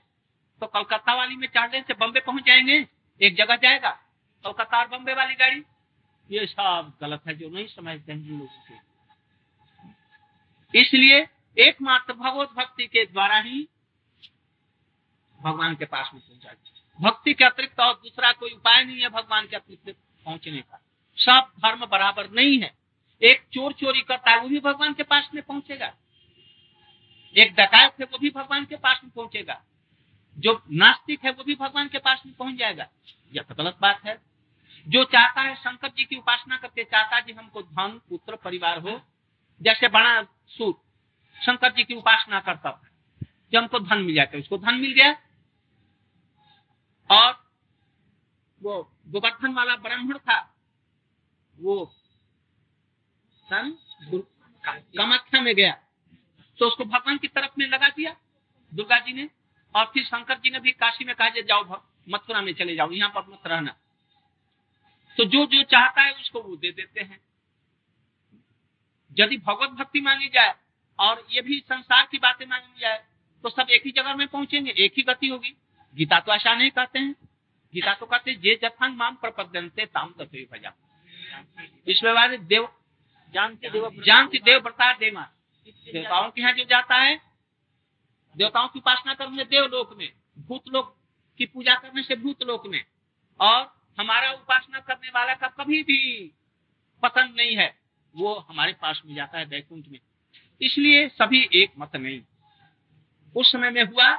तो 0.62 0.68
कलकत्ता 0.68 1.14
वाली 1.16 1.36
में 1.36 1.48
चढ़ने 1.48 1.82
से 1.82 1.94
बम्बे 1.96 2.20
पहुँच 2.22 2.44
जाएँगे, 2.46 2.86
एक 3.22 3.36
जगह 3.38 3.56
जाएगा। 3.58 3.90
कलकत्ता 4.46 4.80
और 4.80 4.88
बम्बे 4.88 5.14
वाली 5.14 5.36
गाड़ी? 5.36 5.64
ये 6.30 6.46
सब 6.48 6.92
गलत 7.02 7.22
है 7.28 7.36
जो 7.36 7.50
नहीं 7.50 7.68
समझते 7.68 8.12
हैं 8.12 8.20
लोगों 8.30 8.48
इसलिए 10.74 11.26
एकमात्र 11.60 12.14
भगवत 12.14 12.50
भक्ति 12.50 12.88
के 12.88 13.06
द्वारा 13.06 13.38
ही 13.38 13.70
भगवान 15.42 15.76
के 15.76 15.86
पास 15.86 16.12
में 16.14 16.24
पहुँचा 16.24 16.54
भक्ति 17.02 17.34
के 17.34 17.44
अतिरिक्त 17.44 17.80
और 17.80 17.94
दूसरा 17.94 18.32
कोई 18.32 18.50
उपाय 18.50 18.84
नहीं 18.84 19.02
है 19.02 19.10
भगवान 19.10 19.48
के 19.48 19.56
अतिरिक्त 19.56 20.00
पहुँचने 20.26 20.62
का। 20.62 20.82
सब 21.18 21.52
धर्म 21.58 21.86
बराबर 21.86 22.30
नहीं 22.30 22.60
है। 22.60 22.78
एक 23.22 23.48
चोर 23.54 23.74
चोरी 23.74 24.02
करता 24.02 24.32
है, 24.32 24.42
वो 24.42 24.50
भी 24.50 24.60
भगवान 24.60 24.94
के 24.94 25.04
पास 25.04 25.30
में 25.36 25.44
पहुंचेगा। 25.44 25.96
एक 27.38 27.56
डकायत 27.56 27.94
है, 28.00 28.06
वो 28.06 28.18
भी 28.18 28.30
भगवान 28.30 28.66
के 28.66 28.76
पास 28.76 29.02
में 29.04 29.14
पहुंचेगा। 29.14 29.64
जो 30.38 30.64
नास्तिक 30.72 31.26
है, 31.26 31.32
वो 31.32 31.44
भी 31.44 31.56
भगवान 31.56 31.88
के 31.88 31.98
पास 31.98 32.24
में 32.26 32.36
पहुँच 32.36 32.56
जाएगा। 32.56 32.88
यह 33.36 33.44
तो 33.44 33.56
गलत 33.56 33.78
बात 33.82 34.06
है। 34.06 34.22
जो 34.88 35.04
चाहता 35.04 35.42
है, 35.42 35.56
शंकर 35.56 35.88
जी 35.88 36.06
की 36.06 36.16
उपासना 36.16 36.58
करके 36.58 36.84
चाहता 36.84 37.20
जी 37.20 37.34
हमको 37.34 37.62
धन, 37.62 38.02
पुत्र, 38.10 38.36
परिवार 38.36 38.80
हो। 38.80 39.02
जैसे 39.62 39.88
बड़ा 39.88 40.24
सूत 40.48 40.85
शंकर 41.42 41.72
जी 41.72 41.84
की 41.84 41.94
उपासना 41.94 42.40
करता 42.40 42.72
था 42.72 42.90
जब 43.52 43.60
हमको 43.60 43.80
धन 43.80 44.02
मिल 44.02 44.16
जाता 44.16 44.38
उसको 44.38 44.58
धन 44.58 44.76
मिल 44.76 44.94
गया। 44.94 45.12
और 47.10 47.32
वो 48.64 48.82
गोवर्धन 49.08 49.54
वाला 49.54 49.76
ब्राह्मण 49.76 50.18
था, 50.18 50.40
वो 51.58 51.86
कामाख्या 53.50 55.42
में 55.42 55.56
गया। 55.56 55.74
तो 56.60 56.68
उसको 56.68 56.86
भगवान 56.86 57.18
की 57.18 57.28
तरफ़ 57.28 57.52
में 57.60 57.68
लगा 57.68 57.90
दिया 57.90 58.16
दुर्गा 58.74 59.00
जी 59.00 59.14
ने, 59.14 59.30
और 59.76 59.86
फिर 59.86 60.04
शंकर 60.06 60.38
जी 60.38 60.50
ने 60.50 60.60
भी 60.60 60.72
काशी 60.72 61.06
में 61.06 61.16
कहा 61.16 61.30
जाओ 61.30 61.82
मथुरा 62.10 62.42
में 62.42 62.54
चले 62.54 62.76
जाओ, 62.76 62.92
यहाँ 62.92 63.10
पर 63.10 63.32
मत 63.32 63.48
रहना। 63.48 63.76
तो 65.18 65.26
जो 65.26 65.46
जो 65.46 65.64
चाहता 65.64 66.02
है 66.02 66.14
उसको 66.14 66.42
वो 66.42 66.56
दे 66.56 66.72
देते 66.72 67.02
हैं। 67.02 67.20
यदि 69.20 69.38
भगवत 69.38 69.70
भक्ति 69.70 70.02
मानी 70.02 70.28
जाए 70.28 70.54
और 71.00 71.26
ये 71.32 71.42
भी 71.42 71.60
संसार 71.60 72.08
की 72.12 72.18
बातें 72.18 72.46
मानी 72.46 72.80
जाए 72.82 73.04
तो 73.44 73.50
सब 73.50 73.70
एक 73.70 73.86
ही 73.86 73.92
जगह 73.92 74.16
में 74.16 74.28
पहुँचेंगे 74.28 74.72
एक 74.76 74.94
ही 74.98 75.04
गति 75.04 75.28
होगी। 75.28 75.56
गीता 75.96 76.20
तो 76.20 76.34
ऐसा 76.34 76.54
नहीं 76.56 76.70
कहते 76.72 77.00
हैं। 77.00 77.14
गीता 77.74 77.94
तो 77.94 78.06
कहते 78.06 78.34
जे 78.36 78.56
जथांग 78.64 78.96
माम 78.98 79.16
प्रपद्यंते 79.16 79.86
ताम 79.88 80.14
तत्व 80.20 80.38
भजा। 80.52 80.74
इसमें 81.88 82.46
देव 82.48 82.68
जानती 83.34 83.70
देव 83.70 83.90
जानती 84.06 84.40
देव 84.40 84.60
व्रता 84.60 84.92
देवा 84.94 85.22
देवताओं 85.88 86.30
के 86.32 86.42
यहाँ 86.42 86.54
जो 86.54 86.64
जाता 86.64 86.96
है 86.96 87.16
देवताओं 88.36 88.68
की 88.68 88.80
उपासना 88.80 89.14
करने 89.14 89.44
देव 89.46 89.66
लोक 89.66 89.96
में 89.98 90.12
भूत 90.38 90.68
लोक 90.74 90.96
की 91.40 91.46
पूजा 91.46 91.76
करने 91.76 92.04
से 92.04 92.16
भूत 92.16 92.44
लोक 92.44 92.68
में 92.68 92.84
और 93.40 93.62
हमारा 93.98 94.32
उपासना 94.32 94.80
करने 94.80 95.10
वाला 95.10 95.34
का 95.34 95.48
कभी 95.58 95.82
भी 95.84 96.00
पसंद 97.04 97.36
नहीं 97.38 97.56
है 97.58 97.74
वो 98.16 98.34
हमारे 98.50 98.74
पास 98.74 99.02
में 99.06 99.16
जाता 99.16 99.40
है 99.40 99.46
वैकुंठ 99.46 99.88
में। 99.88 100.00
इसलिए 100.62 101.08
सभी 101.10 101.50
एक 101.54 101.74
मत 101.80 101.96
नहीं। 101.96 102.22
उस 103.36 103.52
समय 103.52 103.70
में 103.70 103.84
हुआ, 103.84 104.14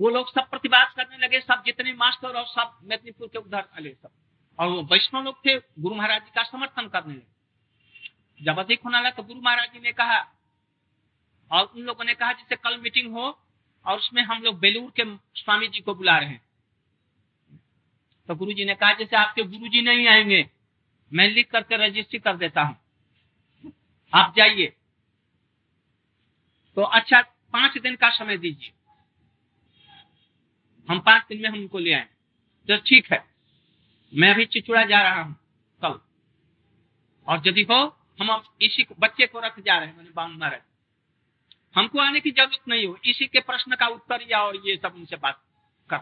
वो 0.00 0.10
लोग 0.10 0.30
सब 0.30 0.50
प्रतिवाद 0.50 0.92
करने 0.96 1.18
लगे, 1.18 1.40
सब 1.40 1.62
जितने 1.66 1.92
मास्टर 1.92 2.28
और 2.28 2.46
सब 2.46 2.78
मेदनीपुर 2.84 3.28
के 3.28 3.38
उधर 3.38 3.68
अले 3.72 3.90
सब। 3.90 4.10
और 4.58 4.68
वो 4.68 4.82
वैष्णव 4.82 5.22
लोग 5.22 5.46
थे, 5.46 5.58
गुरु 5.58 5.94
महाराज 5.94 6.22
जी 6.22 6.30
का 6.34 6.42
समर्थन 6.42 6.88
करने 6.88 7.14
लगे। 7.14 8.44
जब 8.44 8.58
अधिक 8.58 8.80
होना 8.84 9.00
लगा 9.00 9.10
तो 9.10 9.22
गुरु 9.22 9.40
महाराज 9.40 9.72
जी 9.72 9.80
ने 9.80 9.92
कहा, 9.92 10.18
और 11.50 11.64
उन 11.64 11.82
लोगों 11.82 12.04
ने 12.04 12.14
कहा, 12.14 12.32
जिससे 12.32 12.56
कल 12.56 12.78
मीटिंग 12.78 13.12
हो 13.12 13.38
और 13.84 13.98
उसमें 13.98 14.22
हम 14.22 14.42
लोग 14.42 14.58
बेलूर 14.58 14.90
के 14.90 15.16
स्वामी 15.40 15.68
जी 15.68 15.80
को 15.80 15.94
बुला 15.94 16.18
रहे 16.18 16.28
हैं। 16.28 16.48
तो 18.28 18.34
गुरु 18.34 18.52
जी 18.52 18.64
ने 18.64 18.74
कहा, 18.74 18.92
जैसे 18.92 19.16
आपके 19.16 19.42
गुरु 19.42 19.68
जी 19.68 19.82
नहीं 19.82 20.08
आएँगे, 20.08 20.50
मैं 21.12 21.28
लिख 21.28 21.50
करके 21.50 21.76
रजिस्ट्री 21.76 22.18
कर 22.18 22.36
देता 22.36 22.62
हूँ। 22.62 22.87
आप 24.14 24.34
जाइए। 24.36 24.66
तो 26.76 26.82
अच्छा 26.82 27.22
पाँच 27.22 27.78
दिन 27.78 27.96
का 27.96 28.10
समय 28.10 28.36
दीजिए। 28.38 28.72
हम 30.90 31.00
पाँच 31.00 31.22
दिन 31.28 31.42
में 31.42 31.48
हमको 31.48 31.78
ले 31.78 31.92
आए। 31.92 32.08
तो 32.68 32.76
ठीक 32.76 33.12
है। 33.12 33.24
मैं 34.14 34.34
अभी 34.34 34.44
चिचुड़ा 34.44 34.84
जा 34.84 35.02
रहा 35.02 35.22
हूँ 35.22 35.34
कल। 35.82 36.00
और 37.26 37.48
यदि 37.48 37.62
हो, 37.62 37.98
हम 38.22 38.42
इसी 38.62 38.84
को, 38.84 38.94
बच्चे 38.98 39.26
को 39.26 39.40
रख 39.40 39.60
जा 39.60 39.78
रहे 39.78 39.88
हैं, 39.88 39.96
मैंने 39.96 40.10
बाउंड 40.10 40.38
मारा 40.38 40.58
हमको 41.74 41.98
आने 41.98 42.20
की 42.20 42.30
ज़रूरत 42.30 42.68
नहीं 42.68 42.86
हो। 42.86 42.98
इसी 43.04 43.26
के 43.26 43.40
प्रश्न 43.40 43.76
का 43.76 43.86
उत्तर 43.86 44.26
या 44.30 44.42
और 44.42 44.56
ये 44.56 44.76
सब 44.76 44.94
उनसे 44.94 45.16
बात 45.16 45.42
कर। 45.90 45.96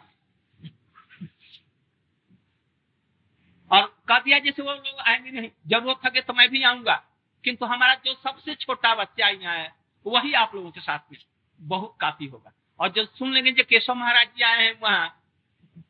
और 3.71 3.97
कह 4.09 4.19
दिया 4.19 4.39
जैसे 4.39 4.63
वो 4.63 4.73
लोग 4.73 5.01
आएँगे 5.01 5.31
नहीं। 5.31 5.51
ज़रूरत 5.67 6.17
है 6.17 6.21
तो 6.21 6.33
मैं 6.33 6.49
भी 6.49 6.63
आऊँगा। 6.63 7.16
किंतु 7.47 7.67
हमारा 7.67 7.95
जो 8.05 8.15
सबसे 8.17 8.55
छोटा 8.57 8.95
बच्चा 8.95 9.29
यहाँ 9.29 9.55
है, 9.55 9.73
वही 10.07 10.33
आप 10.35 10.55
लोगों 10.55 10.71
के 10.71 10.81
साथ 10.81 10.99
में 11.11 11.19
बहुत 11.61 11.97
काफ़ी 12.01 12.27
होगा। 12.27 12.53
और 12.81 12.89
जब 12.93 13.09
सुन 13.15 13.33
लेंगे 13.33 13.53
जो 13.53 13.65
केशव 13.65 13.95
महाराज 13.95 14.27
जी 14.29 14.43
आए 14.45 14.63
हैं 14.63 14.79
वहाँ 14.81 15.09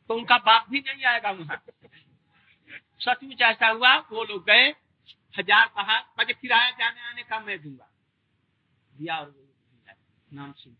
तो 0.08 0.14
उनका 0.14 0.36
बाप 0.40 0.66
भी 0.70 0.80
नहीं 0.80 1.04
आएगा 1.04 1.30
वहाँ। 1.32 1.62
सचमुच 3.00 3.42
ऐसा 3.42 3.68
हुआ, 3.68 3.96
वो 3.96 4.24
लोग 4.24 4.44
गए, 4.44 4.68
हज़ार 5.34 5.66
कहा 5.68 5.98
मुझे 6.18 6.32
किराया 6.32 6.70
जाने 6.72 7.00
आने 7.02 7.22
का 7.24 7.40
मैं 7.40 7.58
दूँगा। 7.62 7.88
दिया 8.92 9.18
और 9.18 9.34
नाम 10.28 10.52
सुन 10.54 10.76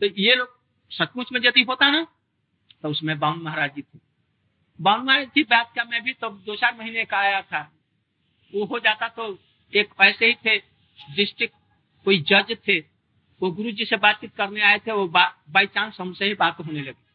तो 0.00 0.06
ये 0.18 0.34
लोग 0.34 0.58
सचमुच 0.90 1.32
में 1.32 1.40
यदि 1.40 1.62
होता 1.64 1.90
ना 1.90 2.06
तो 2.82 2.88
उसमें 2.88 3.18
बाम 3.18 3.42
महाराज 3.42 3.74
जी 3.74 3.82
थे। 3.82 3.98
बाम 4.78 5.04
महाराज 5.06 5.26
जी 5.26 5.42
बात 5.44 5.72
का 5.76 5.84
मैं 5.84 6.02
भी 6.02 6.12
तो 6.14 6.28
दो 6.30 6.56
चार 6.56 6.74
महीने 6.76 7.04
का 7.04 7.18
आया 7.18 7.42
था। 7.42 7.60
वो 8.54 8.64
हो 8.64 8.78
जाता 8.78 9.08
तो 9.08 9.38
एक 9.72 9.94
ऐसे 10.00 10.26
ही 10.26 10.34
थे 10.34 10.56
डिस्ट्रिक्ट 11.16 11.54
कोई 12.04 12.18
जज 12.22 12.56
थे, 12.68 12.78
वो 13.40 13.50
गुरु 13.50 13.70
जी 13.70 13.84
से 13.84 13.96
बातचीत 13.96 14.34
करने 14.36 14.60
आए 14.60 14.78
थे, 14.78 14.92
वो 14.92 15.06
बाई 15.08 15.66
चांस 15.66 15.96
हमसे 16.00 16.24
ही 16.24 16.34
बात 16.34 16.56
होने 16.60 16.80
लगी। 16.80 17.06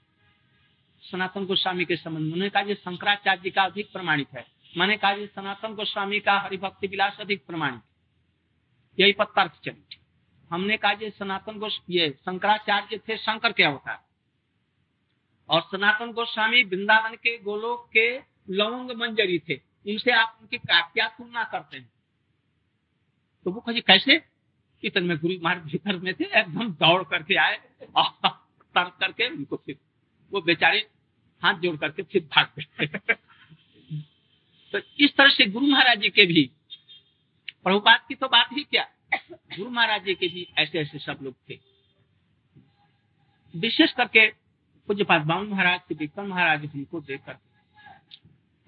सनातन 1.04 1.46
गोस्वामी 1.46 1.86
के 1.86 1.96
संबंध 1.96 2.24
उन्होंने 2.24 2.50
कहा 2.50 2.74
शंकराचार्य 2.74 3.42
जी 3.42 3.50
का 3.50 3.64
अधिक 3.64 3.92
प्रमाणित 3.92 4.28
है। 4.34 4.46
मैंने 4.78 4.98
कहा 4.98 5.16
सनातन 5.26 5.74
गोस्वामी 5.76 6.20
का 6.20 6.38
हरिभक्ति 6.40 6.88
विलास 6.88 7.18
अधिक 7.20 7.46
प्रमाणित 7.46 7.82
यही 9.00 9.14
तर्क 9.14 9.60
चली। 9.64 9.98
हमने 10.52 10.78
कहा 10.78 10.96
सनातन 11.04 11.58
गोस्, 11.60 11.80
ये 11.90 12.10
शंकराचार्य 12.10 12.98
थे, 12.98 13.18
शंकर 13.18 13.52
के 13.52 13.64
अवतार। 13.64 14.04
और 15.50 15.62
सनातन 15.62 16.12
गोस्वामी 16.12 16.64
वृंदावन 16.64 17.16
के 17.16 17.38
गोलोक 17.38 17.90
के 17.94 18.20
लवंग 18.50 18.92
मंजरी 18.92 19.40
थे। 19.40 19.56
इनसे 19.86 20.12
आप 20.12 20.38
उनकी 20.42 20.58
क्या 20.68 21.08
तुलना 21.08 21.44
करते 21.44 21.78
हैं। 21.78 21.92
तो 23.46 23.52
वो 23.52 23.62
कहे, 23.62 23.82
कैसे? 23.82 24.22
इतने 24.84 25.02
में 25.02 25.18
गुरु 25.18 25.34
महाराज 25.44 25.64
भीतर 25.64 25.98
में 25.98 26.14
थे, 26.14 26.24
एकदम 26.24 26.70
दौड़ 26.74 27.04
करके 27.04 27.36
आए 27.36 27.58
तर्क 28.76 28.98
करके 29.00 29.30
उनको 29.30 29.56
फिर 29.56 29.78
वो 30.32 30.42
बेचारे 30.42 30.90
हाथ 31.42 31.54
जोड़ 31.54 31.78
करके 31.78 32.04
फिर 32.04 32.22
भाग 32.24 32.52
गए। 32.60 32.88
तो 34.74 34.80
इस 35.00 35.16
तरह 35.16 35.30
से 35.30 35.46
गुरु 35.46 35.68
महाराज 35.68 36.00
जी 36.00 36.10
के 36.10 36.26
भी 36.26 36.52
प्रभुपात 37.64 38.06
की 38.08 38.16
तो 38.16 38.28
बात 38.28 38.50
ही 38.54 38.64
क्या? 38.64 38.88
गुरु 39.58 39.70
महाराज 39.70 40.06
जी 40.06 40.16
के 40.16 40.28
भी 40.28 40.48
ऐसे 40.58 40.80
ऐसे 40.80 41.00
सब 41.00 41.20
लोग 41.22 41.36
थे। 41.50 41.60
विशेष 43.56 43.92
करके 43.92 44.28
पूज्यपात 44.88 45.22
बावन 45.22 45.48
महाराज 45.48 45.80
श्री 45.80 45.96
विक्रम 45.96 46.26
महाराज 46.26 46.66
हमको 46.66 47.02
देखकर 47.02 47.38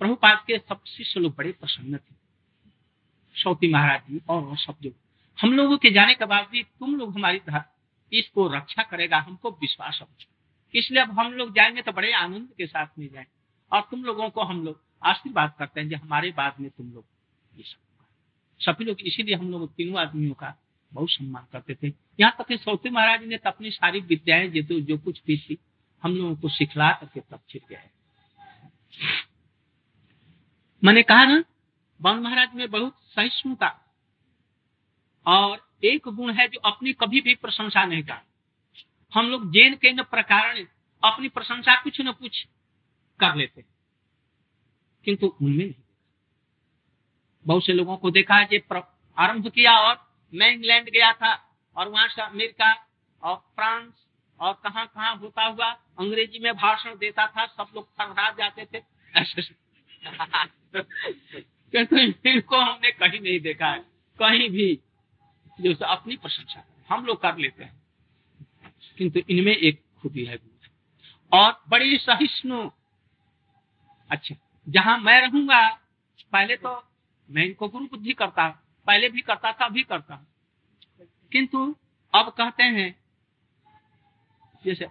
प्रभुपाद 0.01 0.43
के 0.47 0.57
सब 0.57 0.83
शिष्य 0.87 1.19
लोग 1.19 1.35
बड़े 1.35 1.51
प्रसन्न 1.51 1.97
थे। 1.97 2.15
सौती 3.35 3.71
महाराज 3.73 4.01
जी 4.09 4.21
और 4.29 4.57
सब 4.57 4.75
जो, 4.81 4.91
हम 5.39 5.53
लोगों 5.53 5.77
के 5.77 5.89
जाने 5.91 6.13
के 6.15 6.25
बाद 6.25 6.47
भी 6.51 6.63
तुम 6.63 6.95
लोग 6.95 7.15
हमारी 7.15 7.41
इसको 8.11 8.47
रक्षा 8.47 8.83
करेगा, 8.83 9.17
हमको 9.17 9.51
विश्वास 9.51 9.99
है। 10.01 10.07
इसलिए 10.73 11.01
अब 11.01 11.11
हम 11.19 11.31
लोग 11.33 11.53
जाएँगे 11.55 11.81
तो 11.81 11.91
बड़े 11.91 12.11
आनंद 12.13 12.47
के 12.57 12.67
साथ 12.67 12.87
में 12.99 13.07
जाए। 13.07 13.25
और 13.71 13.81
तुम 13.91 14.03
लोगों 14.03 14.29
को 14.29 14.43
हम 14.43 14.63
लोग 14.65 14.81
आशीर्वाद 15.03 15.53
करते 15.59 15.81
हैं 15.81 15.89
जो 15.89 15.97
हमारे 15.97 16.31
बाद 16.31 16.59
में 16.59 16.69
तुम 16.69 16.91
लोग 16.93 17.05
ये 17.53 17.63
सब 17.63 17.77
सभी 18.61 18.85
लोग 18.85 19.01
इसीलिए 19.01 19.35
हम 19.35 19.49
लोग 19.51 19.73
तीनों 19.73 19.99
आदमियों 20.01 20.33
का 20.33 20.53
बहुत 20.91 21.09
सम्मान 21.09 21.45
करते 21.51 21.75
थे। 21.75 21.93
यहाँ 22.19 22.35
तक 22.39 22.53
सौती 22.53 22.89
महाराज 22.89 23.23
ने 23.23 23.37
तो 23.37 23.49
अपनी 23.49 23.71
सारी 23.71 23.99
विद्याएँ, 24.01 24.47
जो 24.49 24.79
जो 24.79 24.97
कुछ 24.97 25.21
भी 25.27 25.37
थी, 25.37 25.57
हम 26.03 26.15
लोगों 26.15 26.35
को 26.35 26.49
सिखला 26.49 26.91
करके 26.91 27.19
तब 27.21 27.39
छिड़ 27.49 27.63
गया 27.69 27.79
मैंने 30.83 31.03
कहा 31.03 31.25
ना, 31.25 31.43
बाण 32.01 32.19
महाराज 32.19 32.53
में 32.53 32.71
बहुत 32.71 32.95
सहिष्णुता 33.01 33.95
और 35.25 35.75
एक 35.83 36.07
गुण 36.07 36.33
है 36.33 36.47
जो 36.47 36.59
अपनी 36.59 36.93
कभी 36.93 37.21
भी 37.21 37.35
प्रशंसा 37.35 37.85
नहीं 37.85 38.03
कर 38.03 38.21
हम 39.13 39.25
लोग 39.25 39.51
जैन 39.51 39.75
के 39.75 39.93
न 39.93 40.03
प्रकार 40.03 40.57
अपनी 41.03 41.29
प्रशंसा 41.29 41.81
कुछ 41.81 42.01
न 42.01 42.11
कुछ 42.11 42.47
कर 43.19 43.35
लेते 43.35 43.65
किंतु 45.05 45.27
उनमें 45.41 45.65
नहीं 45.65 45.73
बहुत 47.47 47.65
से 47.65 47.73
लोगों 47.73 47.97
को 47.97 48.11
देखा 48.11 48.35
है 48.35 48.47
आरंभ 49.17 49.47
किया 49.47 49.79
और 49.79 50.13
मैं 50.33 50.51
इंग्लैंड 50.51 50.89
गया 50.89 51.11
था 51.13 51.55
और 51.75 51.87
वहाँ 51.87 52.07
से 52.07 52.21
अमेरिका 52.21 52.87
और 53.23 53.35
फ्रांस 53.35 53.93
और 54.39 54.53
कहा 54.53 54.85
कहा 54.85 55.09
होता 55.09 55.43
हुआ 55.43 55.71
अंग्रेज़ी 55.99 56.39
में 56.39 56.53
भाषण 56.53 56.97
देता 56.97 57.27
था, 57.27 57.45
सब 57.45 57.67
लोग 57.75 57.89
थरहरा 57.99 58.31
जाते 58.31 58.67
थे। 58.73 58.83
ऐसे। 59.15 59.66
इनको 62.25 62.59
हमने 62.59 62.91
कहीं 62.91 63.21
नहीं 63.21 63.39
देखा 63.39 63.67
है। 63.67 63.85
कहीं 64.19 64.49
भी 64.49 64.79
जो 65.61 65.85
अपनी 65.85 66.15
प्रशंसा 66.15 66.65
हम 66.89 67.05
लोग 67.05 67.21
कर 67.21 67.37
लेते 67.37 67.63
हैं। 67.63 67.81
किंतु 68.97 69.19
इनमें 69.29 69.55
एक 69.55 69.83
खूबी 70.01 70.25
है। 70.25 70.37
और 71.33 71.63
बड़ी 71.69 71.97
सहिष्णु। 71.97 72.71
अच्छा 74.11 74.35
जहाँ 74.69 74.97
मैं 74.97 75.21
रहूँगा 75.21 75.79
पहले 76.31 76.57
तो 76.57 76.87
मैं 77.29 77.45
इनको 77.45 77.67
गुरु 77.67 77.85
बुद्धि 77.85 78.13
करता 78.13 78.63
पहले 78.87 79.09
भी 79.09 79.21
करता 79.21 79.53
था 79.53 79.65
अभी 79.65 79.83
करता। 79.83 80.25
किंतु 81.31 81.75
अब 82.15 82.29
कहते 82.29 82.63
हैं 82.63 82.95
जैसे 84.65 84.87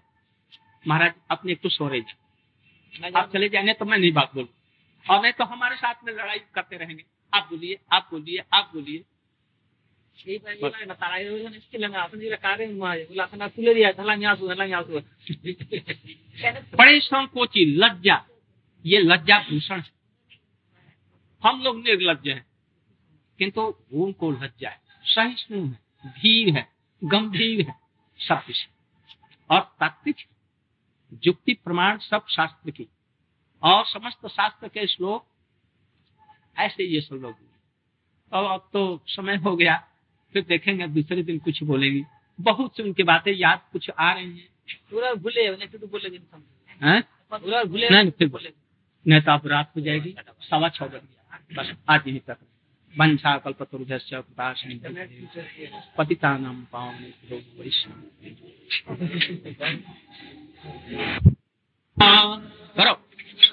महाराज 0.89 1.13
अपने 1.31 1.53
एक 1.53 1.61
तो 1.61 1.69
सोरे 1.69 2.05
आप 3.17 3.33
चले 3.33 3.49
जाएँगे 3.49 3.73
तो 3.73 3.85
मैं 3.85 3.99
नहीं 3.99 4.13
बात 4.13 4.35
बोलू 4.35 4.49
और 5.11 5.23
नहीं 5.23 5.33
तो 5.33 5.45
हमारे 5.45 5.77
साथ 5.77 6.05
में 6.05 6.13
लड़ाई 6.13 6.39
करते 6.55 6.77
रहेंगे। 6.77 7.05
आप 7.33 7.49
बोलिए 7.51 7.79
आप 7.93 8.09
बोलिए 8.13 8.45
आप 8.55 8.71
बोलिए। 8.75 9.05
बड़े 16.75 17.01
संकोची 17.01 17.65
लज्जा 17.77 18.25
ये 18.85 18.99
लज्जा 18.99 19.39
भूषण 19.41 19.81
है। 19.81 19.91
हम 21.43 21.63
लोग 21.63 21.77
निर्लज 21.79 22.29
हैं 22.29 22.45
किंतु 23.39 23.63
उनको 23.95 24.31
लज्जा 24.33 24.71
है। 24.71 24.81
सहिष्णु 25.05 25.65
है 25.67 26.11
धीर 26.13 26.55
है 26.55 26.67
गंभीर 27.03 27.67
है 27.67 27.75
सब 28.19 28.45
कुछ। 28.47 28.67
और 29.51 29.61
तात्विक 29.81 30.17
युक्ति 31.23 31.55
प्रमाण 31.55 31.99
सब 31.99 32.27
शास्त्र 32.29 32.71
की। 32.71 32.89
और 33.67 33.85
समस्त 33.87 34.27
शास्त्र 34.29 34.69
के 34.69 34.87
श्लोक 34.87 35.25
ऐसे 36.57 36.85
ये 36.85 37.01
सब 37.01 37.15
लोग 37.15 37.35
अब 38.33 38.45
अब 38.45 38.69
तो 38.73 38.81
समय 39.07 39.37
हो 39.37 39.57
गया 39.57 39.77
फिर 40.35 40.45
देखेंगे 40.45 40.87
दूसरे 40.89 41.23
दिन 41.23 41.39
कुछ 41.39 41.63
बोलेगी। 41.63 42.03
बहुत 42.39 42.77
से 42.77 42.83
उनकी 42.83 43.03
बातें 43.03 43.33
याद 43.33 43.61
कुछ 43.73 43.91
आ 43.91 44.13
रही 44.13 44.39
हैं। 44.39 44.49
पूरा 44.91 45.13
भूले 45.15 45.55
फिर 45.57 45.81
तो 45.81 45.87
बोलेगी 45.87 46.19
पूरा 46.21 47.63
भूले 47.65 47.89
नहीं 47.91 48.11
फिर 48.11 48.29
बोले। 48.29 48.53
नहीं 49.07 49.21
तो 49.21 49.31
आप 49.33 49.47
रात 49.47 49.73
हो 49.77 49.81
जाएगी 49.81 50.15
सवा 50.43 50.69
छह 50.69 50.87
बजे। 50.87 51.55
बस 51.57 51.73
आज 51.89 52.09
यहीं 52.09 52.21
तक। 52.21 52.39
वंशा 52.95 53.37
कल्पतुर्भ्य 53.39 54.23
पतिता 55.99 56.37
नाम 56.39 56.65
पावन 56.73 57.13
करो। 62.77 62.95